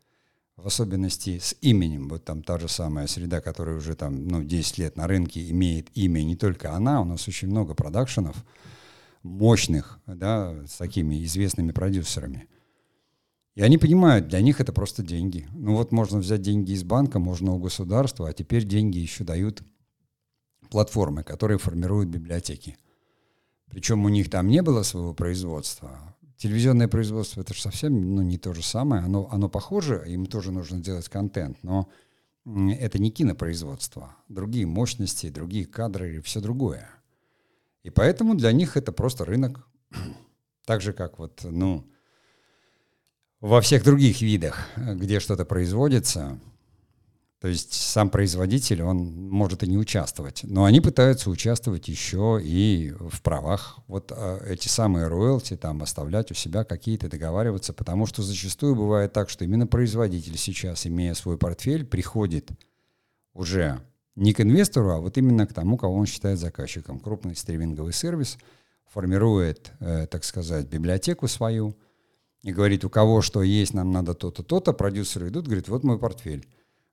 [0.57, 4.79] в особенности с именем, вот там та же самая среда, которая уже там, ну, 10
[4.79, 8.37] лет на рынке имеет имя, не только она, у нас очень много продакшенов,
[9.27, 12.49] мощных, да, с такими известными продюсерами.
[13.55, 15.49] И они понимают, для них это просто деньги.
[15.55, 19.63] Ну вот можно взять деньги из банка, можно у государства, а теперь деньги еще дают
[20.71, 22.77] платформы, которые формируют библиотеки.
[23.69, 26.15] Причем у них там не было своего производства.
[26.37, 29.03] Телевизионное производство это же совсем ну, не то же самое.
[29.03, 31.89] Оно, оно похоже, им тоже нужно делать контент, но
[32.45, 34.17] это не кинопроизводство.
[34.29, 36.91] Другие мощности, другие кадры все другое.
[37.87, 39.65] И поэтому для них это просто рынок.
[40.67, 41.89] Так же, как вот, ну,
[43.41, 46.41] во всех других видах, где что-то производится,
[47.41, 52.93] то есть сам производитель, он может и не участвовать, но они пытаются участвовать еще и
[52.99, 53.79] в правах.
[53.87, 59.13] Вот а, эти самые роялти там оставлять у себя какие-то, договариваться, потому что зачастую бывает
[59.13, 62.51] так, что именно производитель сейчас, имея свой портфель, приходит
[63.33, 63.81] уже
[64.17, 66.99] не к инвестору, а вот именно к тому, кого он считает заказчиком.
[66.99, 68.39] Крупный стриминговый сервис
[68.89, 71.77] формирует, э, так сказать, библиотеку свою
[72.43, 74.73] и говорит, у кого что есть, нам надо то-то, то-то.
[74.73, 76.47] Продюсеры идут, говорит, вот мой портфель.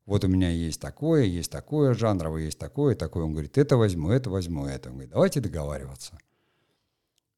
[0.06, 3.24] Вот у меня есть такое, есть такое, жанровое есть такое, такое.
[3.24, 4.90] Он говорит, это возьму, это возьму, это.
[4.90, 6.18] Он говорит, давайте договариваться.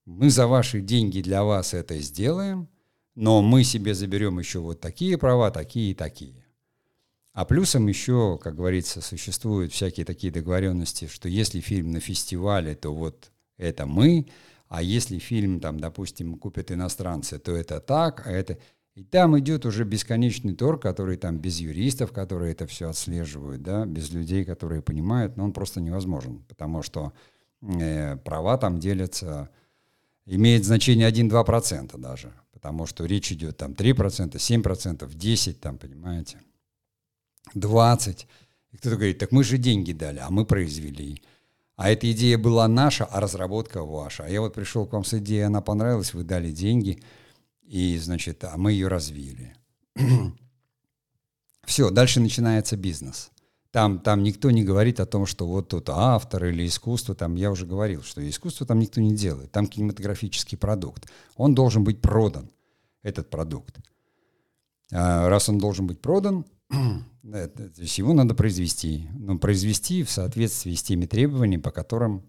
[0.06, 2.70] Мы за ваши деньги для вас это сделаем,
[3.14, 6.45] но мы себе заберем еще вот такие права, такие и такие.
[7.36, 12.96] А плюсом еще, как говорится, существуют всякие такие договоренности, что если фильм на фестивале, то
[12.96, 14.28] вот это мы,
[14.70, 18.58] а если фильм, там, допустим, купят иностранцы, то это так, а это...
[18.94, 23.86] И там идет уже бесконечный торг, который там без юристов, которые это все отслеживают, да,
[23.86, 27.12] без людей, которые понимают, но он просто невозможен, потому что
[27.62, 29.50] э, права там делятся,
[30.26, 36.40] имеет значение 1-2% даже, потому что речь идет там 3%, 7%, 10%, там, понимаете.
[37.54, 38.28] 20.
[38.72, 41.22] И кто-то говорит, так мы же деньги дали, а мы произвели.
[41.76, 44.24] А эта идея была наша, а разработка ваша.
[44.24, 47.02] А я вот пришел к вам с идеей, она понравилась, вы дали деньги,
[47.64, 49.56] и, значит, а мы ее развили.
[51.66, 53.32] Все, дальше начинается бизнес.
[53.72, 57.52] Там, там никто не говорит о том, что вот тут автор или искусство, там я
[57.52, 61.10] уже говорил, что искусство там никто не делает, там кинематографический продукт.
[61.36, 62.50] Он должен быть продан,
[63.04, 63.78] этот продукт.
[64.94, 69.08] А раз он должен быть продан, то есть его надо произвести.
[69.14, 72.24] Но произвести в соответствии с теми требованиями, по которым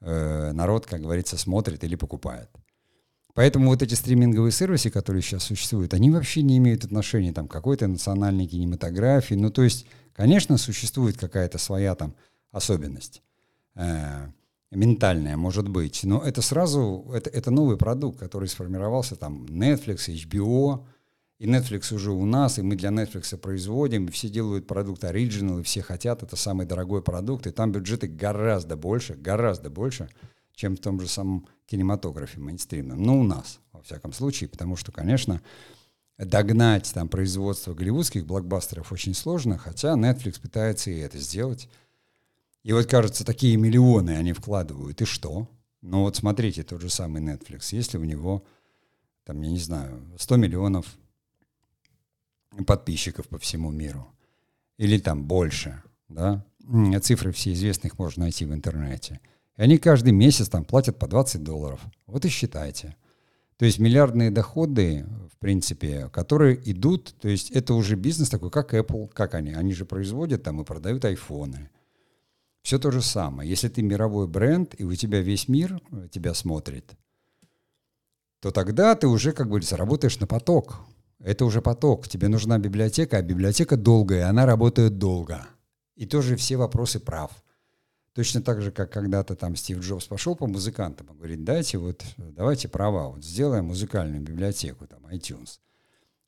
[0.00, 2.50] э, народ, как говорится, смотрит или покупает.
[3.34, 7.52] Поэтому вот эти стриминговые сервисы, которые сейчас существуют, они вообще не имеют отношения там, к
[7.52, 9.34] какой-то национальной кинематографии.
[9.34, 12.14] Ну, то есть, конечно, существует какая-то своя там
[12.52, 13.22] особенность.
[13.74, 14.28] Э,
[14.70, 16.04] ментальная, может быть.
[16.04, 20.86] Но это сразу, это, это новый продукт, который сформировался там Netflix, HBO,
[21.38, 25.60] и Netflix уже у нас, и мы для Netflix производим, и все делают продукт Original,
[25.60, 30.08] и все хотят, это самый дорогой продукт, и там бюджеты гораздо больше, гораздо больше,
[30.54, 33.02] чем в том же самом кинематографе мейнстримном.
[33.02, 35.40] Ну, у нас, во всяком случае, потому что, конечно,
[36.18, 41.68] догнать там производство голливудских блокбастеров очень сложно, хотя Netflix пытается и это сделать.
[42.62, 45.48] И вот, кажется, такие миллионы они вкладывают, и что?
[45.82, 48.44] Ну вот смотрите, тот же самый Netflix, если у него,
[49.24, 50.86] там, я не знаю, 100 миллионов
[52.66, 54.06] подписчиков по всему миру,
[54.76, 56.44] или там больше, да,
[57.02, 59.20] цифры все известных можно найти в интернете–
[59.56, 61.80] и они каждый месяц там платят по 20 долларов.
[62.06, 62.96] Вот и считайте.
[63.56, 68.74] То есть миллиардные доходы, в принципе, которые идут, то есть это уже бизнес такой, как
[68.74, 69.52] Apple, как они?
[69.52, 71.70] Они же производят там и продают айфоны.
[72.62, 73.48] Все то же самое.
[73.48, 76.96] Если ты мировой бренд, и у тебя весь мир э, тебя смотрит,
[78.40, 80.80] то тогда ты уже, как бы, заработаешь на поток.
[81.24, 82.06] Это уже поток.
[82.06, 85.46] Тебе нужна библиотека, а библиотека долгая, она работает долго.
[85.96, 87.30] И тоже все вопросы прав.
[88.12, 92.04] Точно так же, как когда-то там Стив Джобс пошел по музыкантам и говорит, дайте вот,
[92.18, 95.60] давайте права, вот сделаем музыкальную библиотеку, там, iTunes.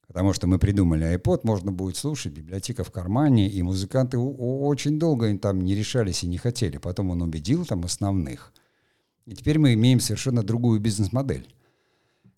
[0.06, 5.36] Потому что мы придумали iPod, можно будет слушать, библиотека в кармане, и музыканты очень долго
[5.38, 6.78] там не решались и не хотели.
[6.78, 8.54] Потом он убедил там основных.
[9.26, 11.46] И теперь мы имеем совершенно другую бизнес-модель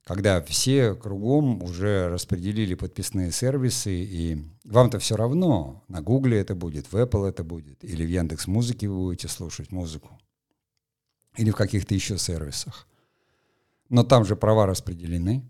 [0.09, 6.90] когда все кругом уже распределили подписные сервисы, и вам-то все равно, на Гугле это будет,
[6.90, 10.18] в Apple это будет, или в Яндекс Музыке вы будете слушать музыку,
[11.37, 12.88] или в каких-то еще сервисах.
[13.90, 15.47] Но там же права распределены.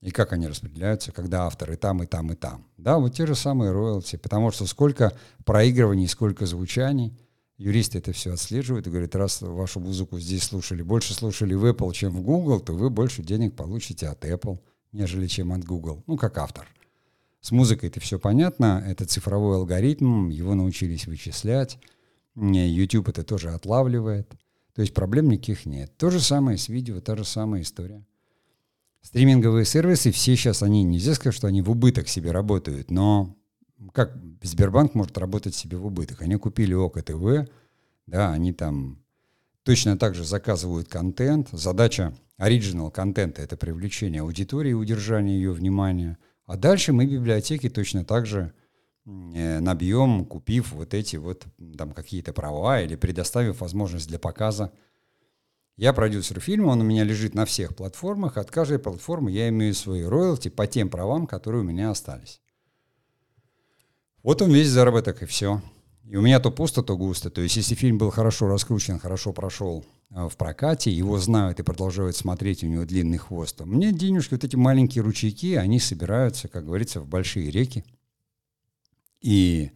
[0.00, 2.64] И как они распределяются, когда авторы там, и там, и там.
[2.76, 5.12] Да, вот те же самые роялти, потому что сколько
[5.44, 7.18] проигрываний, сколько звучаний–
[7.58, 11.92] юристы это все отслеживают и говорят, раз вашу музыку здесь слушали, больше слушали в Apple,
[11.92, 14.60] чем в Google, то вы больше денег получите от Apple,
[14.92, 16.02] нежели чем от Google.
[16.06, 16.66] Ну, как автор.
[17.40, 21.78] С музыкой это все понятно, это цифровой алгоритм, его научились вычислять.
[22.34, 24.32] YouTube это тоже отлавливает.
[24.74, 25.96] То есть проблем никаких нет.
[25.96, 28.04] То же самое с видео, та же самая история.
[29.02, 33.36] Стриминговые сервисы, все сейчас, они, нельзя сказать, что они в убыток себе работают, но
[33.92, 36.22] как Сбербанк может работать себе в убыток?
[36.22, 37.48] Они купили ОК ТВ,
[38.06, 38.98] да, они там
[39.62, 41.48] точно так же заказывают контент.
[41.52, 46.18] Задача оригинал контента— это привлечение аудитории и удержание ее внимания.
[46.46, 48.52] А дальше мы библиотеки точно так же
[49.04, 51.44] э, набьем, купив вот эти вот
[51.76, 54.72] там какие-то права или предоставив возможность для показа.
[55.76, 58.36] Я продюсер фильма, он у меня лежит на всех платформах.
[58.36, 62.40] От каждой платформы я имею свои роялти по тем правам, которые у меня остались.
[64.28, 65.62] Вот он весь заработок, и все.
[66.04, 67.30] И у меня то пусто, то густо.
[67.30, 71.62] То есть, если фильм был хорошо раскручен, хорошо прошел а, в прокате, его знают и
[71.62, 76.66] продолжают смотреть, у него длинный хвост, мне денежки, вот эти маленькие ручейки, они собираются, как
[76.66, 77.86] говорится, в большие реки.
[79.22, 79.70] И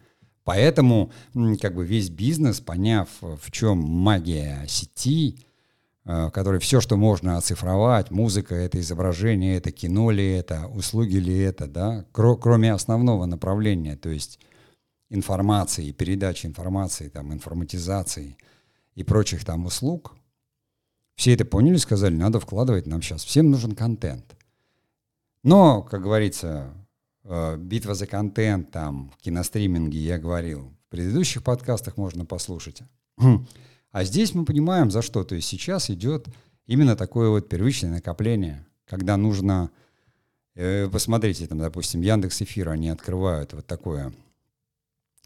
[0.45, 1.11] поэтому
[1.59, 5.47] как бы весь бизнес, поняв, в чем магия сети,
[6.05, 11.39] а, который все, что можно оцифровать, музыка, это изображение, это кино ли это, услуги ли
[11.39, 14.41] это, да, кроме основного направления, то есть
[15.11, 18.37] информации, передачи информации, там, информатизации
[18.97, 20.17] и прочих там услуг,
[21.15, 24.37] все это поняли, сказали, надо вкладывать нам сейчас, всем нужен контент.
[25.45, 26.75] Но, как говорится,
[27.25, 32.83] а, битва за контент, там, в киностриминге, я говорил, в предыдущих подкастах можно послушать.
[33.93, 35.23] А здесь мы понимаем, за что.
[35.23, 36.27] То есть сейчас идет
[36.67, 39.71] именно такое вот первичное накопление, когда нужно...
[40.55, 44.13] Э, посмотрите, там, допустим, Яндекс Эфир, они открывают вот такое...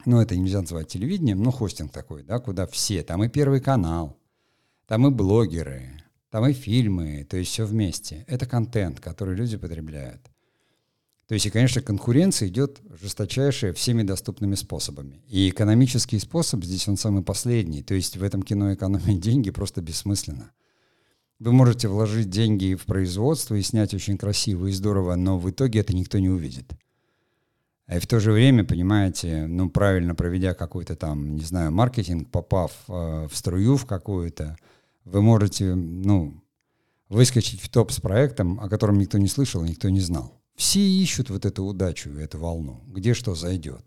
[0.05, 3.03] Ну, это нельзя называть телевидением, но хостинг такой, да, куда все.
[3.03, 4.17] Там и Первый канал,
[4.87, 8.25] там и блогеры, там и фильмы, то есть все вместе.
[8.29, 10.21] Это контент, который люди потребляют.
[11.29, 15.23] То есть, и, конечно, конкуренция идет жесточайшая всеми доступными способами.
[15.29, 17.83] И экономический способ здесь он самый последний.
[17.83, 20.53] То есть в этом кино экономить деньги просто бессмысленно.
[21.41, 25.81] Вы можете вложить деньги в производство и снять очень красиво и здорово, но в итоге
[25.81, 26.73] это никто не увидит.
[27.93, 32.73] И в то же время, понимаете, ну, правильно проведя какой-то там, не знаю, маркетинг, попав
[32.89, 34.57] э, в струю в какую-то,
[35.05, 36.43] вы можете, ну,
[37.09, 40.41] выскочить в топ с проектом, о котором никто не слышал, никто не знал.
[40.57, 43.85] Все ищут вот эту удачу, эту волну, где что зайдет.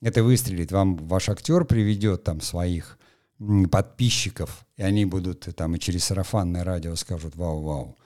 [0.00, 2.98] Это выстрелит, вам ваш актер приведет там своих
[3.70, 7.96] подписчиков, и они будут там и через сарафанное радио скажут «Вау-вау».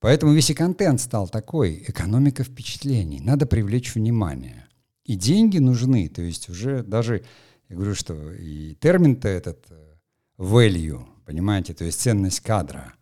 [0.00, 4.66] Поэтому весь и контент стал такой, экономика впечатлений, надо привлечь внимание.
[5.04, 7.24] И деньги нужны, то есть уже даже,
[7.68, 9.94] я говорю, что и термин-то этот э,
[10.38, 12.94] value, понимаете, то есть ценность кадра.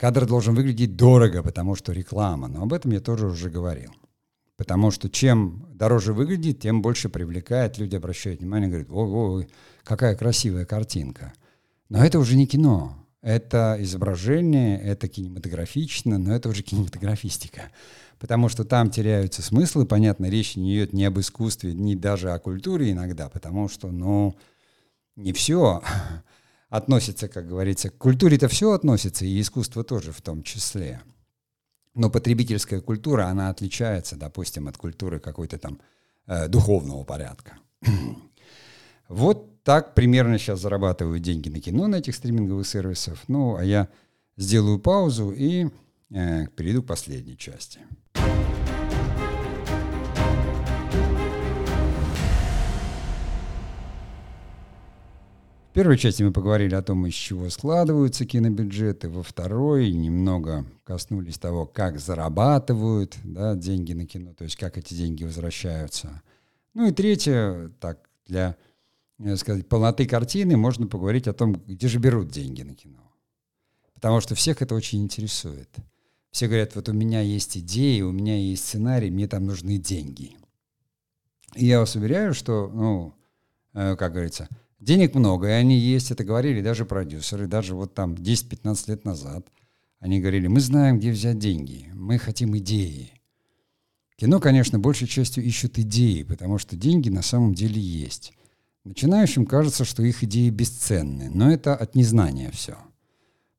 [0.00, 3.90] Кадр должен выглядеть дорого, потому что реклама, но об этом я тоже уже говорил.
[4.56, 9.48] Потому что чем дороже выглядит, тем больше привлекает, люди обращают внимание, говорят, ой, ой,
[9.84, 11.34] какая красивая картинка.
[11.90, 17.70] Но это уже не кино, это изображение, это кинематографично, но это уже кинематографистика.
[18.18, 22.38] Потому что там теряются смыслы, понятно, речь не идет ни об искусстве, ни даже о
[22.38, 24.34] культуре иногда, потому что, ну,
[25.16, 25.82] не все
[26.70, 31.02] относится, как говорится, к культуре-то все относится, и искусство тоже в том числе.
[31.94, 35.80] Но потребительская культура, она отличается, допустим, от культуры какой-то там
[36.26, 37.58] э, духовного порядка.
[39.08, 43.18] Вот так примерно сейчас зарабатывают деньги на кино на этих стриминговых сервисах.
[43.26, 43.88] Ну, а я
[44.36, 45.66] сделаю паузу и
[46.10, 47.80] э, перейду к последней части.
[55.70, 59.08] В первой части мы поговорили о том, из чего складываются кинобюджеты.
[59.08, 64.94] Во второй немного коснулись того, как зарабатывают да, деньги на кино, то есть как эти
[64.94, 66.22] деньги возвращаются.
[66.74, 68.56] Ну и третье, так, для
[69.22, 73.12] Э, сказать, полноты картины можно поговорить о том, где же берут деньги на кино.
[73.94, 75.68] Потому что всех это очень интересует.
[76.30, 80.36] Все говорят, вот у меня есть идеи, у меня есть сценарий, мне там нужны деньги.
[81.54, 83.14] И я вас уверяю, что, ну,
[83.74, 84.48] э, как говорится,
[84.80, 89.46] денег много, и они есть, это говорили даже продюсеры, даже вот там 10-15 лет назад.
[90.00, 93.12] Они говорили, мы знаем, где взять деньги, мы хотим идеи.
[94.16, 98.32] Кино, конечно, большей частью ищут идеи, потому что деньги на самом деле есть.
[98.84, 102.76] Начинающим кажется, что их идеи бесценны, но это от незнания все.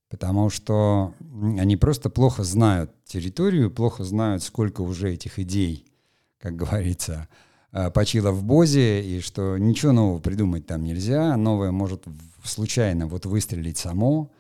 [0.10, 1.14] Потому что
[1.58, 5.86] они просто плохо знают территорию, плохо знают, сколько уже этих идей,
[6.40, 7.28] как говорится,
[7.72, 12.04] э, почило в Бозе, и что ничего нового придумать там нельзя, новое может
[12.44, 14.32] случайно вот выстрелить само.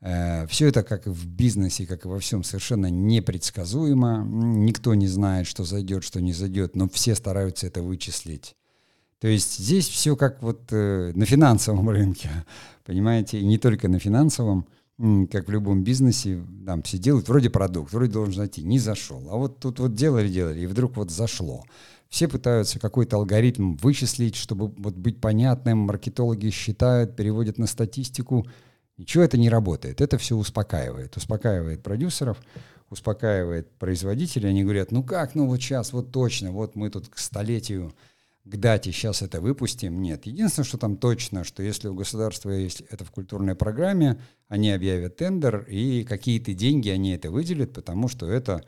[0.00, 4.24] Э, все это, как в бизнесе, как и во всем, совершенно непредсказуемо.
[4.26, 8.56] Никто не знает, что зайдет, что не зайдет, но все стараются это вычислить.
[9.20, 12.28] То есть здесь все как вот э, на финансовом рынке,
[12.84, 14.66] понимаете, и не только на финансовом,
[15.30, 19.28] как в любом бизнесе, там все делают, вроде продукт, вроде должен зайти, не зашел.
[19.30, 21.64] А вот тут вот делали-делали, и вдруг вот зашло.
[22.12, 25.78] Все пытаются какой-то алгоритм вычислить, чтобы вот быть понятным.
[25.78, 28.46] Маркетологи считают, переводят на статистику.
[28.98, 30.02] Ничего это не работает.
[30.02, 31.16] Это все успокаивает.
[31.16, 32.36] Успокаивает продюсеров,
[32.90, 34.50] успокаивает производителей.
[34.50, 37.94] Они говорят, ну как, ну вот сейчас, вот точно, вот мы тут к столетию
[38.44, 40.02] к дате сейчас это выпустим.
[40.02, 40.26] Нет.
[40.26, 45.16] Единственное, что там точно, что если у государства есть это в культурной программе, они объявят
[45.16, 48.62] тендер, и какие-то деньги они это выделят, потому что это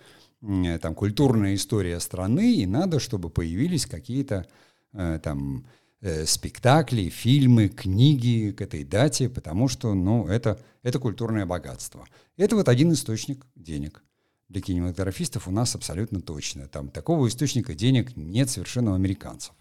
[0.80, 4.46] там культурная история страны, и надо, чтобы появились какие-то
[4.92, 5.66] э, там
[6.00, 12.06] э, спектакли, фильмы, книги к этой дате, потому что, ну, это, это культурное богатство.
[12.36, 14.02] Это вот один источник денег
[14.48, 16.68] для кинематографистов у нас абсолютно точно.
[16.68, 19.54] Там такого источника денег нет совершенно у американцев.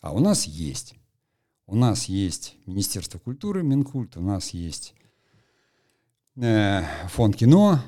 [0.00, 0.94] А у нас есть.
[1.66, 4.94] У нас есть Министерство культуры, Минкульт, у нас есть
[6.36, 7.80] э, фонд кино,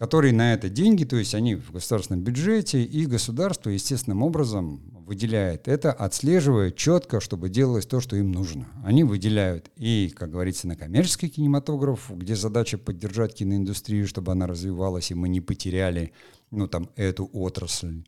[0.00, 5.68] который на это деньги, то есть они в государственном бюджете, и государство естественным образом выделяет
[5.68, 8.66] это, отслеживая четко, чтобы делалось то, что им нужно.
[8.82, 15.10] Они выделяют и, как говорится, на коммерческий кинематограф, где задача поддержать киноиндустрию, чтобы она развивалась,
[15.10, 16.12] и мы не потеряли
[16.50, 18.02] ну, там, эту отрасль.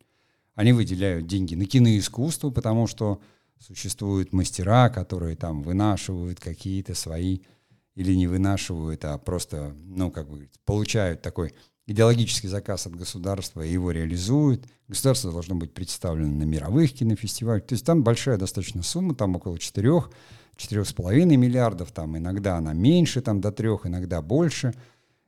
[0.55, 3.21] Они выделяют деньги на киноискусство, потому что
[3.59, 7.41] существуют мастера, которые там вынашивают какие-то свои
[7.93, 11.53] или не вынашивают, а просто, ну, как бы, получают такой
[11.87, 14.65] идеологический заказ от государства и его реализуют.
[14.87, 17.65] Государство должно быть представлено на мировых кинофестивалях.
[17.65, 20.09] То есть там большая достаточно сумма, там около четырех,
[20.55, 24.73] четырех с половиной миллиардов, там иногда она меньше, там до трех, иногда больше–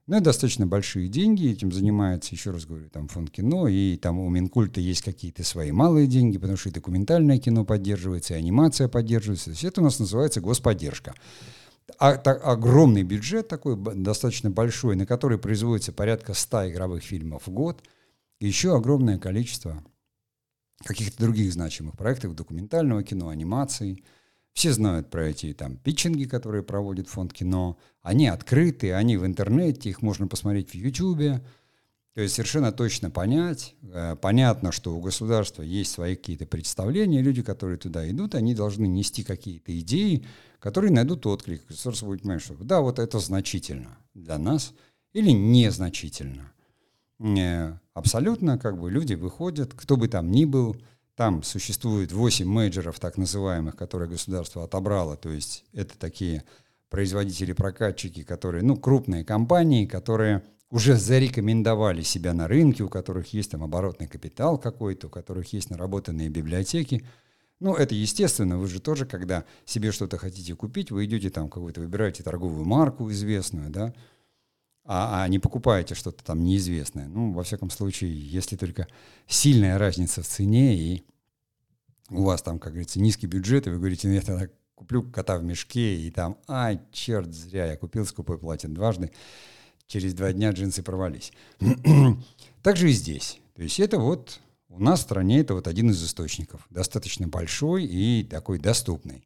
[0.08, 4.20] ну, это достаточно большие деньги, этим занимается, еще раз говорю, там фонд кино, и там
[4.20, 8.88] у Минкульта есть какие-то свои малые деньги, потому что и документальное кино поддерживается, и анимация
[8.88, 9.46] поддерживается.
[9.46, 11.16] То есть это у нас называется господдержка.
[12.00, 17.52] А, так, огромный бюджет такой, достаточно большой, на который производится порядка 100 игровых фильмов в
[17.52, 17.84] год,
[18.40, 19.84] и еще огромное количество
[20.84, 24.04] каких-то других значимых проектов, документального кино, анимации.
[24.54, 27.78] Все знают про эти там питчинги, которые проводит фонд кино.
[28.02, 31.42] Они открыты, они в интернете, их можно посмотреть в Ютубе.
[32.14, 37.44] То есть совершенно точно понять, э, понятно, что у государства есть свои какие-то представления, люди,
[37.44, 40.26] которые туда идут, они должны нести какие-то идеи,
[40.66, 41.68] которые найдут отклик.
[41.68, 44.74] Государство будет понимать, что да, вот это значительно для нас
[45.14, 46.52] или незначительно.
[47.20, 50.76] Э, абсолютно как бы люди выходят, кто бы там ни был,
[51.14, 56.44] там существует 8 менеджеров так называемых, которые государство отобрало, то есть это такие
[56.90, 60.42] производители-прокатчики, которые, ну, крупные компании, которые
[60.72, 65.70] уже зарекомендовали себя на рынке, у которых есть там оборотный капитал какой-то, у которых есть
[65.70, 67.06] наработанные библиотеки.
[67.60, 71.82] Ну, это естественно, вы же тоже, когда себе что-то хотите купить, вы идете там какую-то,
[71.82, 73.94] выбираете торговую марку известную, да,
[74.84, 77.08] а, а не покупаете что-то там неизвестное.
[77.08, 78.88] Ну, во всяком случае, если только
[79.28, 81.06] сильная разница в цене, и
[82.10, 85.44] у вас там, как говорится, низкий бюджет, и вы говорите, нет, я куплю кота в
[85.44, 89.12] мешке, и там, ай, черт, зря, я купил скупой платин дважды,
[89.88, 91.32] через два дня джинсы порвались.
[92.62, 93.40] Также и здесь.
[93.56, 97.86] То есть это вот у нас в стране это вот один из источников, достаточно большой
[97.86, 99.26] и такой доступный.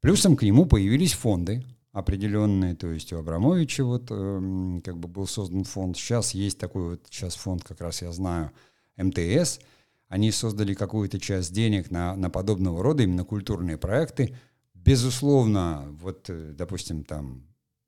[0.00, 5.26] Плюсом к нему появились фонды определенные, то есть у Абрамовича вот э, как бы был
[5.26, 5.96] создан фонд.
[5.96, 8.52] Сейчас есть такой вот сейчас фонд, как раз я знаю,
[8.96, 9.60] МТС.
[10.08, 14.36] Они создали какую-то часть денег на, на подобного рода именно культурные проекты.
[14.74, 17.42] Безусловно, вот, э, допустим, там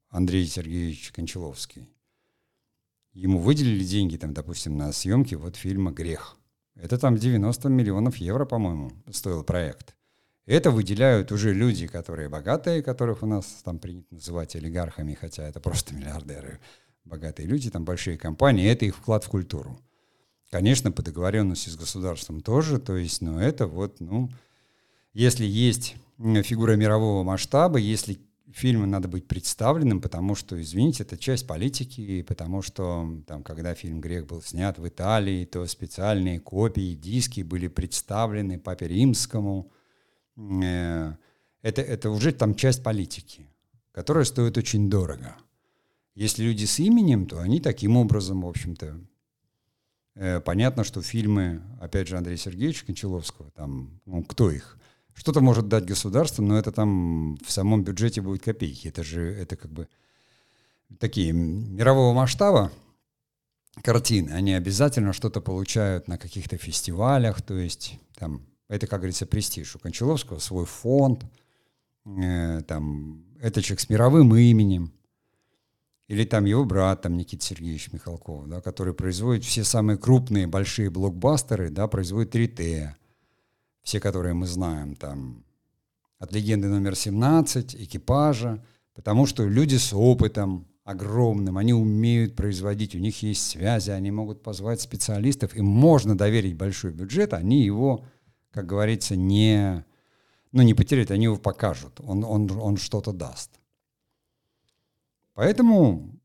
[0.09, 1.88] Андрей Сергеевич Кончаловский,
[3.12, 6.39] ему выделили деньги, там, допустим, на съемки вот фильма «Грех».
[6.83, 9.95] Это там 90 миллионов евро, по-моему, стоил проект.
[10.47, 15.61] Это выделяют уже люди, которые богатые, которых у нас там принято называть олигархами, хотя это
[15.61, 16.59] просто миллиардеры,
[17.05, 19.78] богатые люди, там большие компании, это их вклад в культуру.
[20.51, 24.31] Конечно, по договоренности с государством тоже, то есть, ну, это вот, ну,
[25.12, 28.18] если есть фигура мирового масштаба, если
[28.53, 34.01] фильму надо быть представленным, потому что, извините, это часть политики, потому что там, когда фильм
[34.01, 39.70] «Грех» был снят в Италии, то специальные копии, диски были представлены Папе Римскому.
[40.36, 41.14] Э,
[41.62, 43.48] это, это уже там часть политики,
[43.92, 45.36] которая стоит очень дорого.
[46.14, 49.01] Если люди с именем, то они таким образом, в общем-то,
[50.16, 54.80] э, понятно, что фильмы, опять же, Андрея Сергеевича Кончаловского, там, ну, кто их?
[55.15, 58.89] Что-то может дать государство, но это там в самом бюджете будет копейки.
[58.89, 59.89] Это же, это как бы
[60.99, 62.73] такие мирового масштаба
[63.83, 64.31] картины.
[64.31, 69.77] Они обязательно что-то получают на каких-то фестивалях, то есть там, это, как говорится, престиж.
[69.77, 71.25] У Кончаловского свой фонд,
[72.05, 74.93] э, там, это человек с мировым именем,
[76.09, 80.91] или там его брат, там Никита Сергеевич Михалков, да, который производит все самые крупные большие
[80.91, 82.95] блокбастеры, да, производит 3T,
[83.91, 85.43] все, которые мы знаем, там,
[86.20, 88.64] от легенды номер 17, экипажа,
[88.95, 94.45] потому что люди с опытом огромным, они умеют производить, у них есть связи, они могут
[94.45, 98.05] позвать специалистов, им можно доверить большой бюджет, они его,
[98.53, 99.84] как говорится, не,
[100.53, 103.51] ну, не потеряют, они его покажут, он, он, он что-то даст.
[105.34, 106.20] Поэтому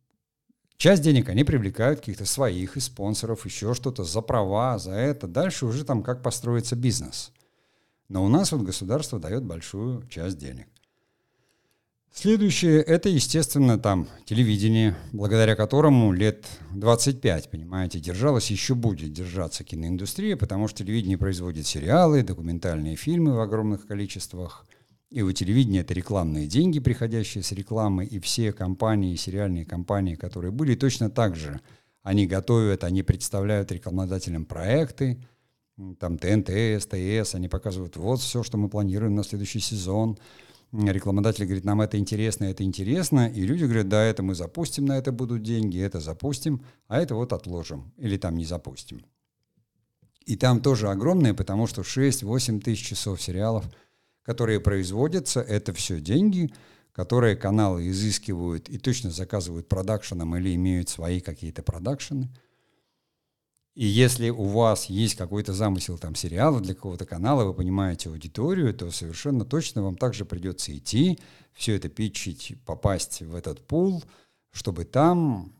[0.77, 5.25] Часть денег они привлекают каких-то своих и спонсоров, еще что-то за права, за это.
[5.25, 7.31] Дальше уже там как построится бизнес.
[8.09, 10.67] Но у нас вот государство дает большую часть денег.
[12.17, 20.37] Следующее– это, естественно, там телевидение, благодаря которому лет 25, понимаете, держалась, еще будет держаться киноиндустрия,
[20.37, 24.65] потому что телевидение производит сериалы, документальные фильмы в огромных количествах.
[25.09, 30.51] И у телевидения это рекламные деньги, приходящие с рекламы, и все компании, сериальные компании, которые
[30.51, 31.59] были, точно так же.
[32.01, 35.19] Они готовят, они представляют рекламодателям проекты,
[35.99, 40.17] там ТНТ, СТС, они показывают, вот все, что мы планируем на следующий сезон.
[40.71, 44.97] Рекламодатель говорит, нам это интересно, это интересно, и люди говорят, да, это мы запустим, на
[44.97, 49.05] это будут деньги, это запустим, а это вот отложим или там не запустим.
[50.25, 53.65] И там тоже огромное, потому что 6-8 тысяч часов сериалов,
[54.23, 56.51] которые производятся, это все деньги,
[56.91, 62.29] которые каналы изыскивают и точно заказывают продакшеном или имеют свои какие-то продакшены–
[63.75, 68.73] и если у вас есть какой-то замысел там сериала для какого-то канала, вы понимаете аудиторию,
[68.73, 71.19] то совершенно точно вам также придется идти,
[71.51, 74.01] все это питчить, попасть в этот пул,
[74.51, 75.51] чтобы там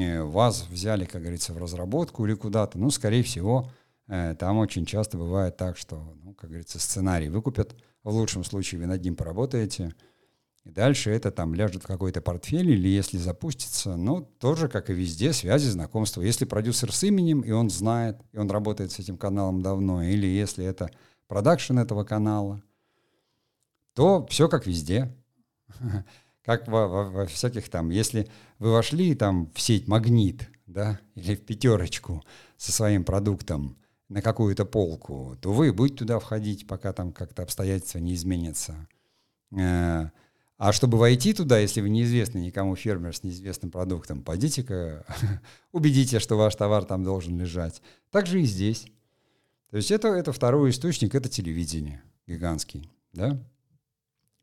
[0.00, 2.78] э, вас взяли, как говорится, в разработку или куда-то.
[2.78, 3.68] Ну, скорее всего,
[4.06, 7.74] э, там очень часто бывает так, что, ну, как говорится, сценарий выкупят.
[8.04, 9.94] В лучшем случае вы над ним поработаете,
[10.64, 14.94] И дальше это там ляжет в какой-то портфель, или если запустится, ну, тоже, как и
[14.94, 16.22] везде, связи, знакомства.
[16.22, 20.26] Если продюсер с именем, и он знает, и он работает с этим каналом давно, или
[20.26, 20.90] если это
[21.28, 22.62] продакшн этого канала,
[23.94, 25.14] то все как везде.
[26.42, 31.36] Как во, во, во всяких там, если вы вошли там в сеть «Магнит», да, или
[31.36, 32.22] в пятерочку
[32.58, 33.78] со своим продуктом
[34.10, 38.86] на какую-то полку, то вы будете туда входить, пока там как-то обстоятельства не изменятся.
[40.56, 45.04] А чтобы войти туда, если вы неизвестный никому фермер с неизвестным продуктом, пойдите-ка,
[45.72, 47.82] убедите, что ваш товар там должен лежать.
[48.10, 48.86] Так же и здесь.
[49.70, 52.88] То есть это, это второй источник, это телевидение гигантский.
[53.12, 53.42] Да?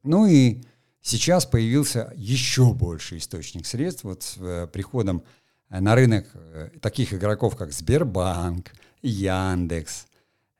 [0.03, 0.61] Ну и
[1.01, 4.03] сейчас появился еще больше источник средств.
[4.03, 5.23] Вот с э, приходом
[5.69, 10.07] э, на рынок э, таких игроков, как Сбербанк, Яндекс,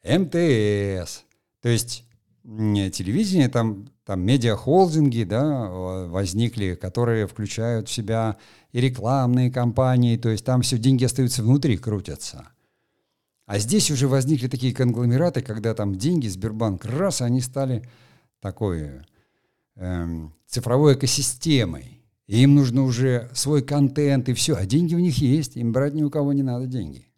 [0.04, 1.24] МТС.
[1.62, 2.06] То есть
[2.44, 8.38] телевидение, там, там медиахолдинги да, возникли, которые включают в себя
[8.72, 12.50] и рекламные кампании, то есть там все деньги остаются внутри, крутятся.
[13.46, 17.84] А здесь уже возникли такие конгломераты, когда там деньги, Сбербанк, раз, они стали
[18.39, 19.02] такой
[19.76, 22.02] эм, цифровой экосистемой.
[22.28, 24.56] И им нужно уже свой контент и все.
[24.56, 27.11] А деньги у них есть, им брать ни у кого не надо деньги.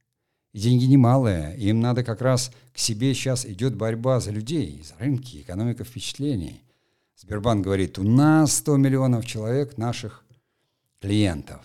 [0.53, 1.57] Деньги немалые.
[1.57, 6.61] Им надо как раз к себе сейчас идет борьба за людей, за рынки, экономика впечатлений.
[7.17, 10.23] Сбербанк говорит, у нас 100 миллионов человек наших
[11.01, 11.61] клиентов.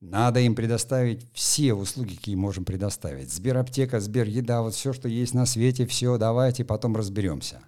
[0.00, 3.32] Надо им предоставить все услуги, какие можем предоставить.
[3.32, 7.60] Сбераптека, Сбереда, вот все, что есть на свете, все, давайте потом разберемся.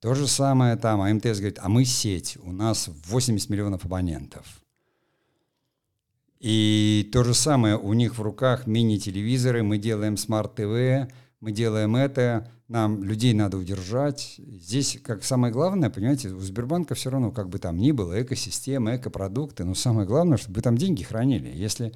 [0.00, 4.59] То же самое там, а МТС говорит, а мы сеть, у нас 80 миллионов абонентов.
[6.40, 12.50] И то же самое, у них в руках мини-телевизоры, мы делаем смарт-ТВ, мы делаем это,
[12.66, 14.36] нам людей надо удержать.
[14.38, 18.96] Здесь, как самое главное, понимаете, у Сбербанка все равно, как бы там ни было, экосистема,
[18.96, 21.52] экопродукты, но самое главное, чтобы вы там деньги хранили.
[21.54, 21.92] Если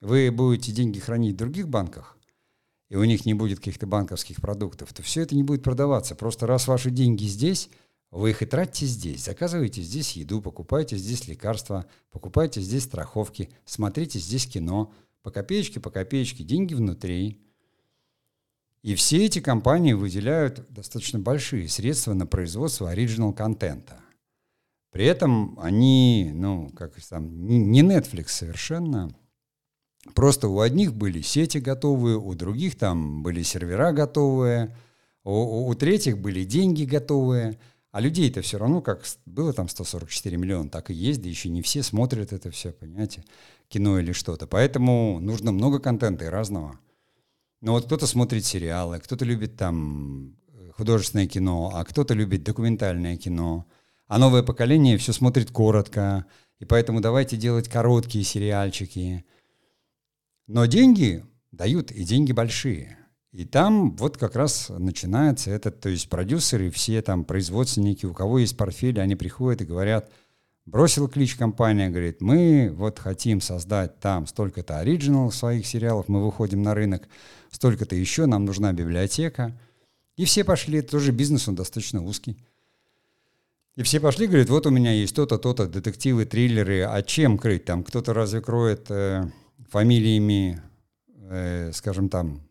[0.00, 2.16] вы будете деньги хранить в других банках,
[2.88, 6.14] и у них не будет каких-то банковских продуктов, то все это не будет продаваться.
[6.14, 7.68] Просто раз ваши деньги здесь,
[8.10, 9.24] вы их и тратите здесь.
[9.24, 14.92] Заказываете здесь еду, покупаете здесь лекарства, покупаете здесь страховки, смотрите здесь кино.
[15.22, 17.40] По копеечке, по копеечке, деньги внутри.
[18.82, 24.00] И все эти компании выделяют достаточно большие средства на производство оригинал контента.
[24.90, 29.14] При этом они, ну, как там, не Netflix совершенно,
[30.14, 34.74] Просто у одних были сети готовые, у других там были сервера готовые,
[35.24, 37.58] у, у третьих были деньги готовые,
[37.98, 41.62] а людей-то все равно, как было там 144 миллиона, так и есть, да еще не
[41.62, 43.24] все смотрят это все, понимаете,
[43.68, 44.46] кино или что-то.
[44.46, 46.78] Поэтому нужно много контента и разного.
[47.60, 50.36] Но вот кто-то смотрит сериалы, кто-то любит там
[50.76, 53.66] художественное кино, а кто-то любит документальное кино.
[54.06, 56.24] А новое поколение все смотрит коротко,
[56.60, 59.24] и поэтому давайте делать короткие сериальчики–
[60.48, 62.97] но деньги дают, и деньги большие.
[63.38, 68.40] И там вот как раз начинается этот, то есть продюсеры, все там производственники, у кого
[68.40, 70.10] есть портфель, они приходят и говорят,
[70.66, 76.64] бросил клич компания, говорит, мы вот хотим создать там столько-то оригинал своих сериалов, мы выходим
[76.64, 77.06] на рынок,
[77.52, 79.56] столько-то еще, нам нужна библиотека.
[80.16, 82.36] И все пошли, тоже бизнес, он достаточно узкий.
[83.76, 87.66] И все пошли, говорят, вот у меня есть то-то, то-то, детективы, триллеры, а чем крыть?
[87.66, 89.30] Там кто-то разве кроет э,
[89.70, 90.60] фамилиями,
[91.30, 92.47] э, скажем там,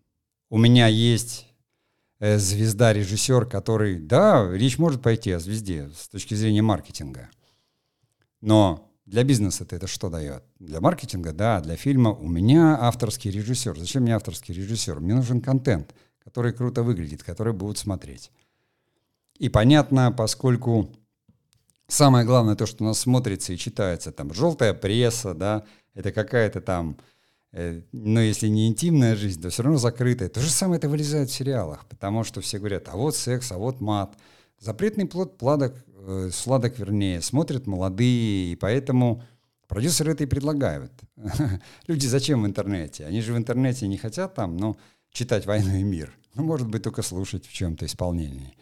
[0.49, 1.47] у меня есть
[2.19, 7.29] э, звезда-режиссер, который, да, речь может пойти о звезде с точки зрения маркетинга,
[8.41, 10.43] но для бизнеса это что дает?
[10.59, 13.79] Для маркетинга, да, для фильма у меня авторский режиссер.
[13.79, 14.99] Зачем мне авторский режиссер?
[14.99, 18.31] Мне нужен контент, который круто выглядит, который будут смотреть.
[19.39, 20.89] И понятно, поскольку
[21.87, 26.59] самое главное то, что у нас смотрится и читается, там желтая пресса, да, это какая-то
[26.59, 26.97] там,
[27.91, 30.29] ну, если не интимная жизнь, то все равно закрытая.
[30.29, 33.57] То же самое это вылезает в сериалах, потому что все говорят, а вот секс, а
[33.57, 34.15] вот мат.
[34.59, 39.23] Запретный плод, пладок, э, сладок вернее, смотрят молодые, и поэтому
[39.67, 40.91] продюсеры это и предлагают.
[41.87, 43.05] Люди зачем в интернете?
[43.05, 44.77] Они же в интернете не хотят там, ну,
[45.11, 46.15] читать «Войну и мир».
[46.35, 48.55] Ну, может быть, только слушать в чем-то исполнении.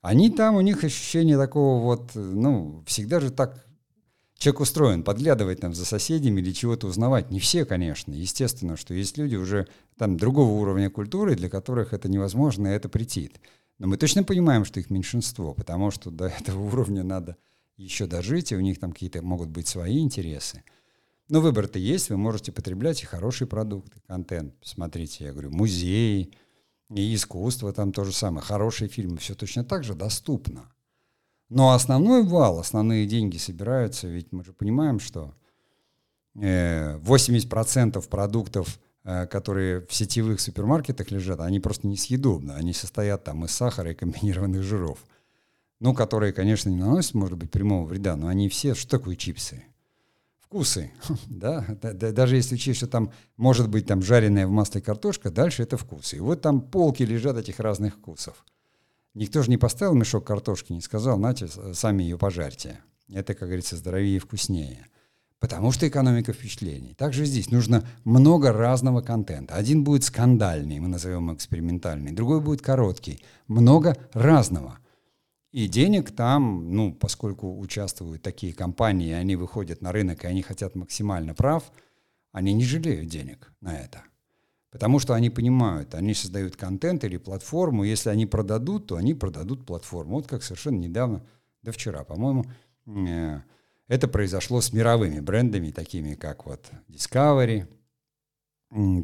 [0.00, 3.63] Они там, у них ощущение такого вот, ну, всегда же так
[4.44, 7.30] человек устроен подглядывать там за соседями или чего-то узнавать.
[7.30, 8.12] Не все, конечно.
[8.12, 9.66] Естественно, что есть люди уже
[9.96, 13.40] там другого уровня культуры, для которых это невозможно, и это претит.
[13.78, 17.38] Но мы точно понимаем, что их меньшинство, потому что до этого уровня надо
[17.78, 20.62] еще дожить, и у них там какие-то могут быть свои интересы.
[21.30, 24.54] Но выбор-то есть, вы можете потреблять и хорошие продукты, контент.
[24.62, 26.34] Смотрите, я говорю, музей,
[26.94, 30.70] и искусство там то же самое, хорошие фильмы, все точно так же доступно.
[31.54, 35.34] Но основной вал, основные деньги собираются, ведь мы же понимаем, что
[36.34, 42.50] 80% э, продуктов, э, которые в сетевых супермаркетах лежат, они просто несъедобны.
[42.54, 44.98] Они состоят там из сахара и комбинированных жиров.
[45.78, 49.62] Ну, которые, конечно, не наносят, может быть, прямого вреда, но они все, что такое чипсы?
[50.40, 50.90] Вкусы,
[51.26, 51.64] да?
[51.80, 56.16] Даже если учесть, что там может быть там жареная в масле картошка, дальше это вкусы.
[56.16, 58.44] И вот там полки лежат этих разных вкусов.
[59.14, 62.80] Никто же не поставил мешок картошки, не сказал, знаете, сами ее пожарьте.
[63.08, 64.86] Это, как говорится, здоровее и вкуснее.
[65.38, 66.94] Потому что экономика впечатлений.
[66.94, 69.54] Также здесь нужно много разного контента.
[69.54, 73.22] Один будет скандальный, мы назовем экспериментальный, другой будет короткий.
[73.46, 74.78] Много разного.
[75.52, 80.74] И денег там, ну, поскольку участвуют такие компании, они выходят на рынок, и они хотят
[80.74, 81.70] максимально прав,
[82.32, 84.02] они не жалеют денег на это.
[84.74, 89.64] Потому что они понимают, они создают контент или платформу, если они продадут, то они продадут
[89.64, 90.16] платформу.
[90.16, 91.24] Вот как совершенно недавно,
[91.62, 92.44] да вчера, по-моему,
[92.86, 93.40] э,
[93.86, 97.68] это произошло с мировыми брендами, такими как вот Discovery,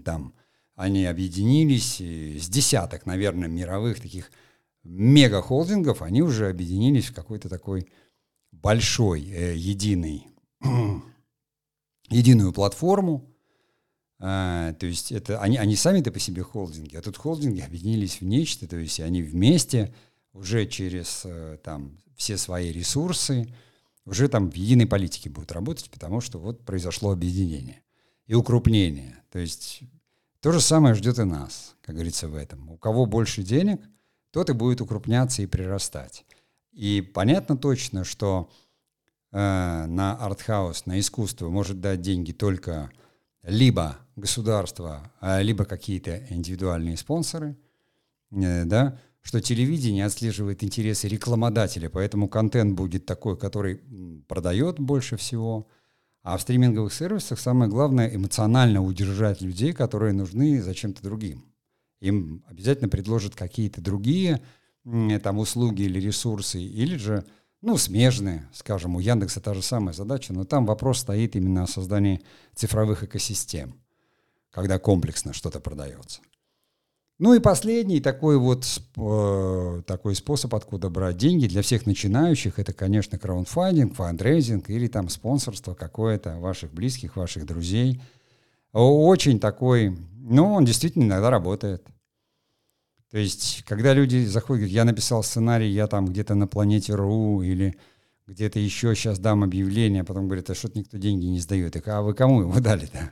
[0.01, 0.35] там
[0.75, 4.33] они объединились, с десяток, наверное, мировых таких
[4.83, 7.87] мега-холдингов, они уже объединились в какой-то такой
[8.51, 10.27] большой, э, единый,
[12.11, 13.33] единую платформу.
[14.23, 18.25] А, то есть это они, они сами-то по себе холдинги, а тут холдинги объединились в
[18.25, 19.95] нечто, то есть они вместе
[20.35, 23.53] уже через э, там все свои ресурсы,
[24.05, 27.81] уже там в единой политике будут работать, потому что вот произошло объединение
[28.27, 29.17] и укрупнение.
[29.31, 29.81] То есть
[30.41, 32.71] то же самое ждет и нас, как говорится, в этом.
[32.71, 33.81] У кого больше денег,
[34.33, 36.27] тот и будет укрупняться и прирастать.
[36.73, 38.51] И понятно точно, что
[39.33, 42.91] э, на артхаус, на искусство может дать деньги только
[43.43, 47.57] либо государство, а либо какие-то индивидуальные спонсоры,
[48.31, 53.81] э, да, что телевидение отслеживает интересы рекламодателя, поэтому контент будет такой, который
[54.29, 55.69] продает больше всего.
[56.23, 61.45] А в стриминговых сервисах самое главное эмоционально удержать людей, которые нужны зачем-то другим.
[62.01, 64.41] Им обязательно предложат какие-то другие
[65.23, 67.25] там услуги или ресурсы, или же
[67.63, 71.67] ну, смежные, скажем, у Яндекса та же самая задача, но там вопрос стоит именно о
[71.67, 72.23] создании
[72.55, 73.75] цифровых экосистем,
[74.51, 76.21] когда комплексно что-то продается.
[77.19, 78.65] Ну и последний такой вот
[78.97, 85.11] э, такой способ, откуда брать деньги для всех начинающих, это, конечно, краундфандинг, фандрайзинг или там
[85.11, 88.01] спонсорство какое-то ваших близких, ваших друзей.
[88.73, 91.87] Очень такой, ну, он действительно иногда работает.
[93.11, 97.43] То есть, когда люди заходят, говорят, я написал сценарий, я там где-то на планете РУ
[97.43, 97.77] или
[98.27, 101.73] где-то еще сейчас дам объявление, а потом говорят, а что-то никто деньги не сдает.
[101.73, 103.11] Так, а вы кому его дали-то?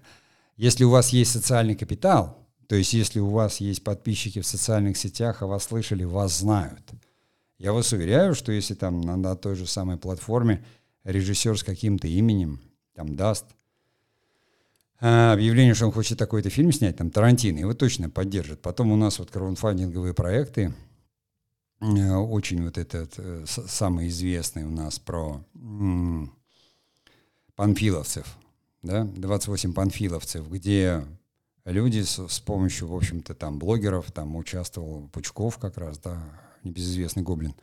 [0.56, 2.38] Если у вас есть социальный капитал,
[2.68, 6.90] то есть, если у вас есть подписчики в социальных сетях, а вас слышали, вас знают.
[7.58, 10.64] Я вас уверяю, что если там на, на той же самой платформе
[11.02, 12.60] режиссер с каким-то именем
[12.94, 13.46] там даст
[15.00, 18.60] объявление, что он хочет такой-то фильм снять, там Тарантино, его точно поддержит.
[18.60, 20.74] Потом у нас вот краудфандинговые проекты,
[21.80, 25.44] э, очень вот этот э, самый известный у нас про
[27.54, 28.26] панфиловцев,
[28.82, 31.04] да, 28 панфиловцев, где
[31.64, 36.22] люди с, с помощью, в общем-то, там блогеров, там участвовал Пучков как раз, да,
[36.64, 37.54] небезызвестный гоблин.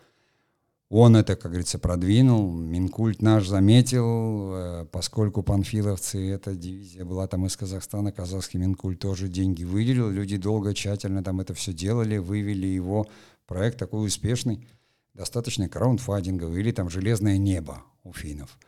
[0.89, 7.47] Он это, как говорится, продвинул, Минкульт наш заметил, э, поскольку панфиловцы, эта дивизия была там
[7.47, 12.67] из Казахстана, казахский Минкульт тоже деньги выделил, люди долго, тщательно там это все делали, вывели
[12.67, 13.07] его,
[13.47, 14.67] проект такой успешный,
[15.15, 18.59] достаточно краундфандинговый, или там «Железное небо» у финнов,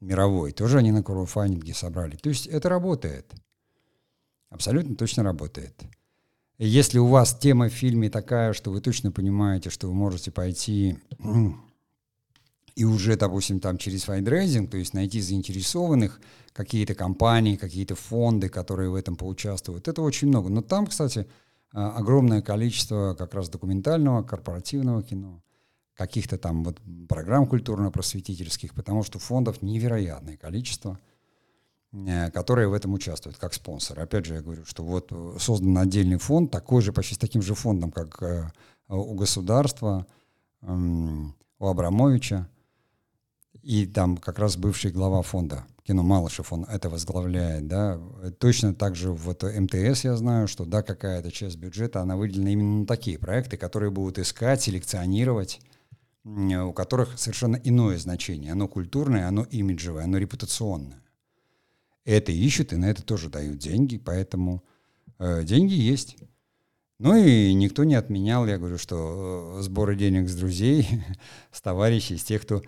[0.00, 2.16] мировой, тоже они на краундфандинге собрали.
[2.16, 3.32] То есть это работает.
[4.50, 5.80] Абсолютно точно работает.
[6.64, 10.96] Если у вас тема в фильме такая, что вы точно понимаете, что вы можете пойти
[12.76, 16.20] и уже, допустим, там через фандрайзинг, то есть найти заинтересованных,
[16.52, 20.50] какие-то компании, какие-то фонды, которые в этом поучаствуют, это очень много.
[20.50, 21.26] Но там, кстати,
[21.72, 25.42] а, огромное количество как раз документального, корпоративного кино,
[25.96, 31.00] каких-то там вот программ культурно-просветительских, потому что фондов невероятное количество–
[32.32, 34.02] которые в этом участвуют как спонсоры.
[34.02, 37.42] Опять же, я говорю, что вот э, создан отдельный фонд, такой же, почти с таким
[37.42, 38.50] же фондом, как э,
[38.88, 40.06] у государства,
[40.62, 42.48] эм, у Абрамовича,
[43.62, 48.00] и там как раз бывший глава фонда, Кино Малышев, он это возглавляет, да,
[48.38, 52.80] точно так же вот МТС я знаю, что да, какая-то часть бюджета, она выделена именно
[52.80, 55.60] на такие проекты, которые будут искать, селекционировать,
[56.24, 61.02] у которых совершенно иное значение, оно культурное, оно имиджевое, оно репутационное
[62.04, 64.62] это ищут и на это тоже дают деньги, поэтому
[65.18, 66.16] э, деньги есть.
[66.98, 70.88] Ну и никто не отменял, я говорю, что э, сборы денег с друзей,
[71.52, 72.62] с товарищей, с тех, кто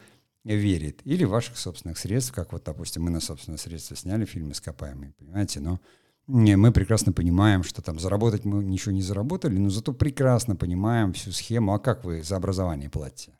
[0.44, 1.00] верит.
[1.04, 5.60] Или ваших собственных средств, как вот, допустим, мы на собственные средства сняли фильм «Ископаемый», понимаете,
[5.60, 5.80] но
[6.26, 11.32] мы прекрасно понимаем, что там заработать мы ничего не заработали, но зато прекрасно понимаем всю
[11.32, 11.74] схему.
[11.74, 13.36] А как вы за образование платите?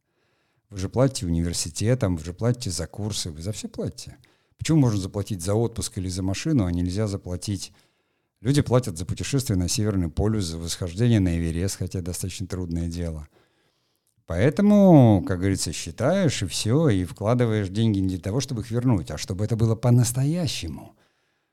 [0.68, 4.18] Вы же платите университетам, вы же платите за курсы, вы за все платите.
[4.64, 7.74] Почему можно заплатить за отпуск или за машину, а нельзя заплатить...
[8.40, 13.28] Люди платят за путешествие на Северный полюс, за восхождение на Эверест, хотя достаточно трудное дело.
[14.24, 19.10] Поэтому, как говорится, считаешь и все, и вкладываешь деньги не для того, чтобы их вернуть,
[19.10, 20.96] а чтобы это было по-настоящему.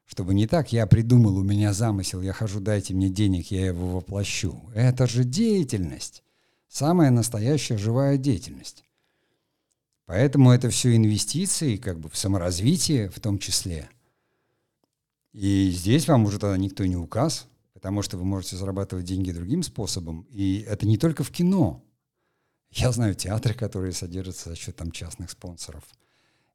[0.06, 3.90] Чтобы не так, я придумал, у меня замысел, я хожу, дайте мне денег, я его
[3.90, 4.62] воплощу.
[4.74, 6.24] Это же деятельность.
[6.70, 8.86] Самая настоящая живая деятельность.
[10.12, 13.90] Поэтому это все инвестиции, как бы в саморазвитие в том числе.
[15.32, 19.64] И здесь вам уже тогда никто не указ, потому что вы можете зарабатывать деньги другим
[19.64, 20.28] способом.
[20.30, 21.82] И это не только в кино.
[22.72, 25.86] Я знаю театры, которые содержатся за счет там частных спонсоров.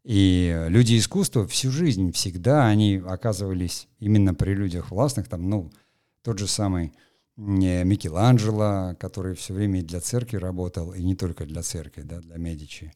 [0.05, 5.73] И люди искусства всю жизнь всегда они оказывались именно при людях властных, там, ну,
[6.21, 6.93] тот же самый
[7.37, 12.37] Микеланджело, который все время и для церкви работал, и не только для церкви, да, для
[12.37, 12.93] Медичи.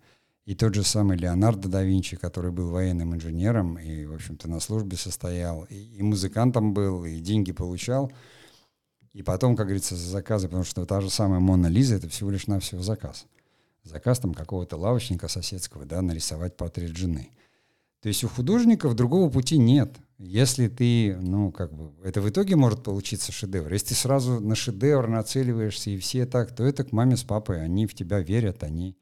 [0.46, 4.58] И тот же самый Леонардо да Винчи, который был военным инженером и, в общем-то, на
[4.60, 8.10] службе состоял, и, и музыкантом был, и деньги получал.
[9.12, 12.30] И потом, как говорится, за заказы, потому что та же самая Мона Лиза— это всего
[12.30, 13.26] лишь навсего заказ.
[13.82, 17.30] Заказ там какого-то лавочника соседского, да, нарисовать портрет жены.
[18.00, 19.96] То есть у художников другого пути нет.
[20.18, 23.72] Если ты, ну, как бы, это в итоге может получиться шедевр.
[23.72, 27.62] Если ты сразу на шедевр нацеливаешься, и все так, то это к маме с папой,
[27.62, 28.96] они в тебя верят, они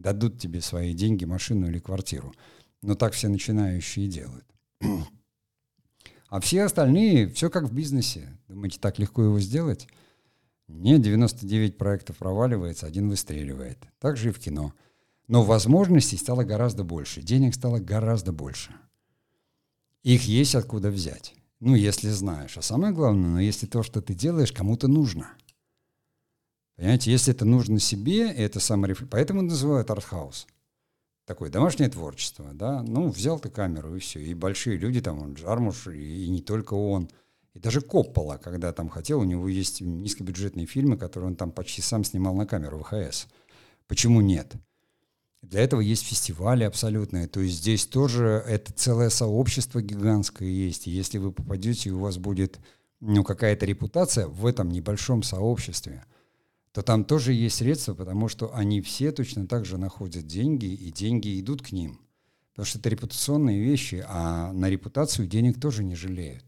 [0.00, 2.34] дадут тебе свои деньги, машину или квартиру.
[2.82, 4.46] Но так все начинающие делают.
[6.28, 8.38] А все остальные, все как в бизнесе.
[8.48, 9.88] Думаете, так легко его сделать?
[10.68, 13.78] Нет, 99 проектов проваливается, один выстреливает.
[13.98, 14.72] Так же и в кино.
[15.26, 18.72] Но возможностей стало гораздо больше, денег стало гораздо больше.
[20.02, 21.34] Их есть откуда взять.
[21.58, 22.56] Ну, если знаешь.
[22.56, 25.32] А самое главное, но ну, если то, что ты делаешь, кому-то нужно–
[26.80, 29.10] Понимаете, если это нужно себе, это саморефлексия.
[29.10, 30.46] Поэтому называют артхаус.
[31.26, 32.82] Такое домашнее творчество, да.
[32.82, 34.18] Ну, взял ты камеру, и все.
[34.18, 37.10] И большие люди, там, он Джармуш, и, и не только он.
[37.52, 41.82] И даже Коппола, когда там хотел, у него есть низкобюджетные фильмы, которые он там почти
[41.82, 43.26] сам снимал на камеру ВХС.
[43.86, 44.54] Почему нет?
[45.42, 47.26] Для этого есть фестивали абсолютные.
[47.26, 50.86] То есть здесь тоже это целое сообщество гигантское есть.
[50.86, 52.58] И если вы попадете, и у вас будет
[53.00, 56.06] ну, какая-то репутация в этом небольшом сообществе–
[56.72, 60.92] то там тоже есть средства, потому что они все точно так же находят деньги, и
[60.92, 62.00] деньги идут к ним.
[62.52, 66.44] Потому что это репутационные вещи, а на репутацию денег тоже не жалеют.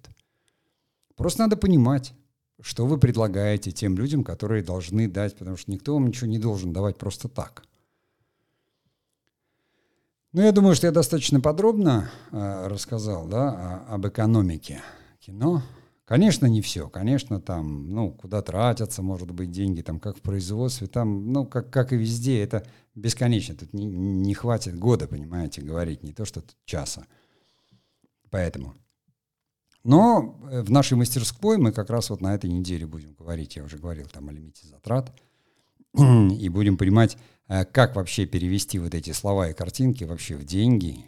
[1.16, 2.14] Просто надо понимать,
[2.60, 6.72] что вы предлагаете тем людям, которые должны дать, потому что никто вам ничего не должен
[6.72, 7.64] давать просто так.
[10.32, 14.80] Ну, я думаю, что я достаточно подробно э, рассказал да, о, об экономике
[15.20, 15.62] кино.
[16.12, 16.90] Конечно, не все.
[16.90, 21.70] Конечно, там, ну, куда тратятся, может быть, деньги, там, как в производстве, там, ну, как,
[21.70, 23.54] как и везде, это бесконечно.
[23.54, 27.06] Тут не, не хватит года, понимаете, говорить, не то, что часа.
[28.28, 28.74] Поэтому.
[29.84, 33.64] Но э, в нашей мастерской мы как раз вот на этой неделе будем говорить, я
[33.64, 35.10] уже говорил там о лимите затрат,
[35.96, 37.16] и будем понимать,
[37.48, 41.06] э, как вообще перевести вот эти слова и картинки вообще в деньги,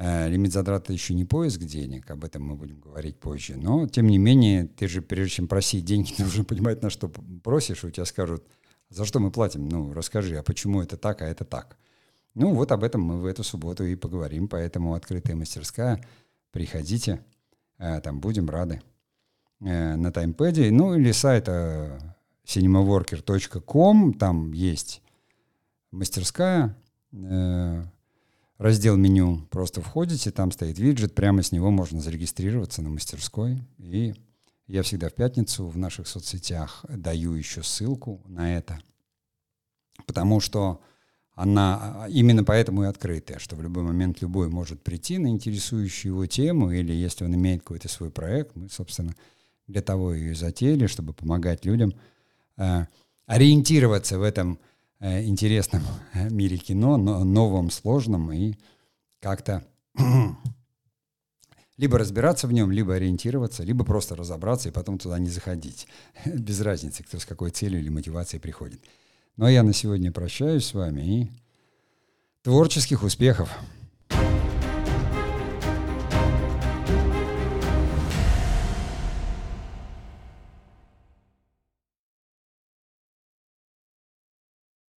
[0.00, 3.56] лимит затрат еще не поиск денег, об этом мы будем говорить позже.
[3.56, 7.84] Но, тем не менее, ты же, прежде чем просить деньги, должен понимать, на что просишь,
[7.84, 8.44] у тебя скажут,
[8.88, 9.68] за что мы платим?
[9.68, 11.76] Ну, расскажи, а почему это так, а это так?
[12.34, 16.02] Ну, вот об этом мы в эту субботу и поговорим, поэтому открытая мастерская,
[16.50, 17.24] приходите,
[17.78, 18.80] э, там будем рады.
[19.60, 25.02] Э, на таймпеде, ну, или сайта cinemaworker.com, там есть
[25.90, 26.74] мастерская,
[28.60, 33.58] раздел меню просто входите, там стоит виджет, прямо с него можно зарегистрироваться на мастерской.
[33.78, 34.14] И
[34.66, 38.78] я всегда в пятницу в наших соцсетях даю еще ссылку на это,
[40.06, 40.82] потому что
[41.34, 46.26] она именно поэтому и открытая, что в любой момент любой может прийти на интересующую его
[46.26, 49.14] тему, или если он имеет какой-то свой проект, мы, собственно,
[49.66, 51.94] для того ее и затеяли, чтобы помогать людям
[52.58, 52.84] э,
[53.24, 54.58] ориентироваться в этом
[55.00, 55.82] интересном
[56.12, 58.54] э, мире кино, но новом, сложном и
[59.20, 59.64] как-то
[61.76, 65.88] либо разбираться в нем, либо ориентироваться, либо просто разобраться и потом туда не заходить.
[66.26, 68.82] Без разницы, кто с какой целью или мотивацией приходит.
[69.36, 71.30] Ну а я на сегодня прощаюсь с вами и
[72.42, 73.50] творческих успехов!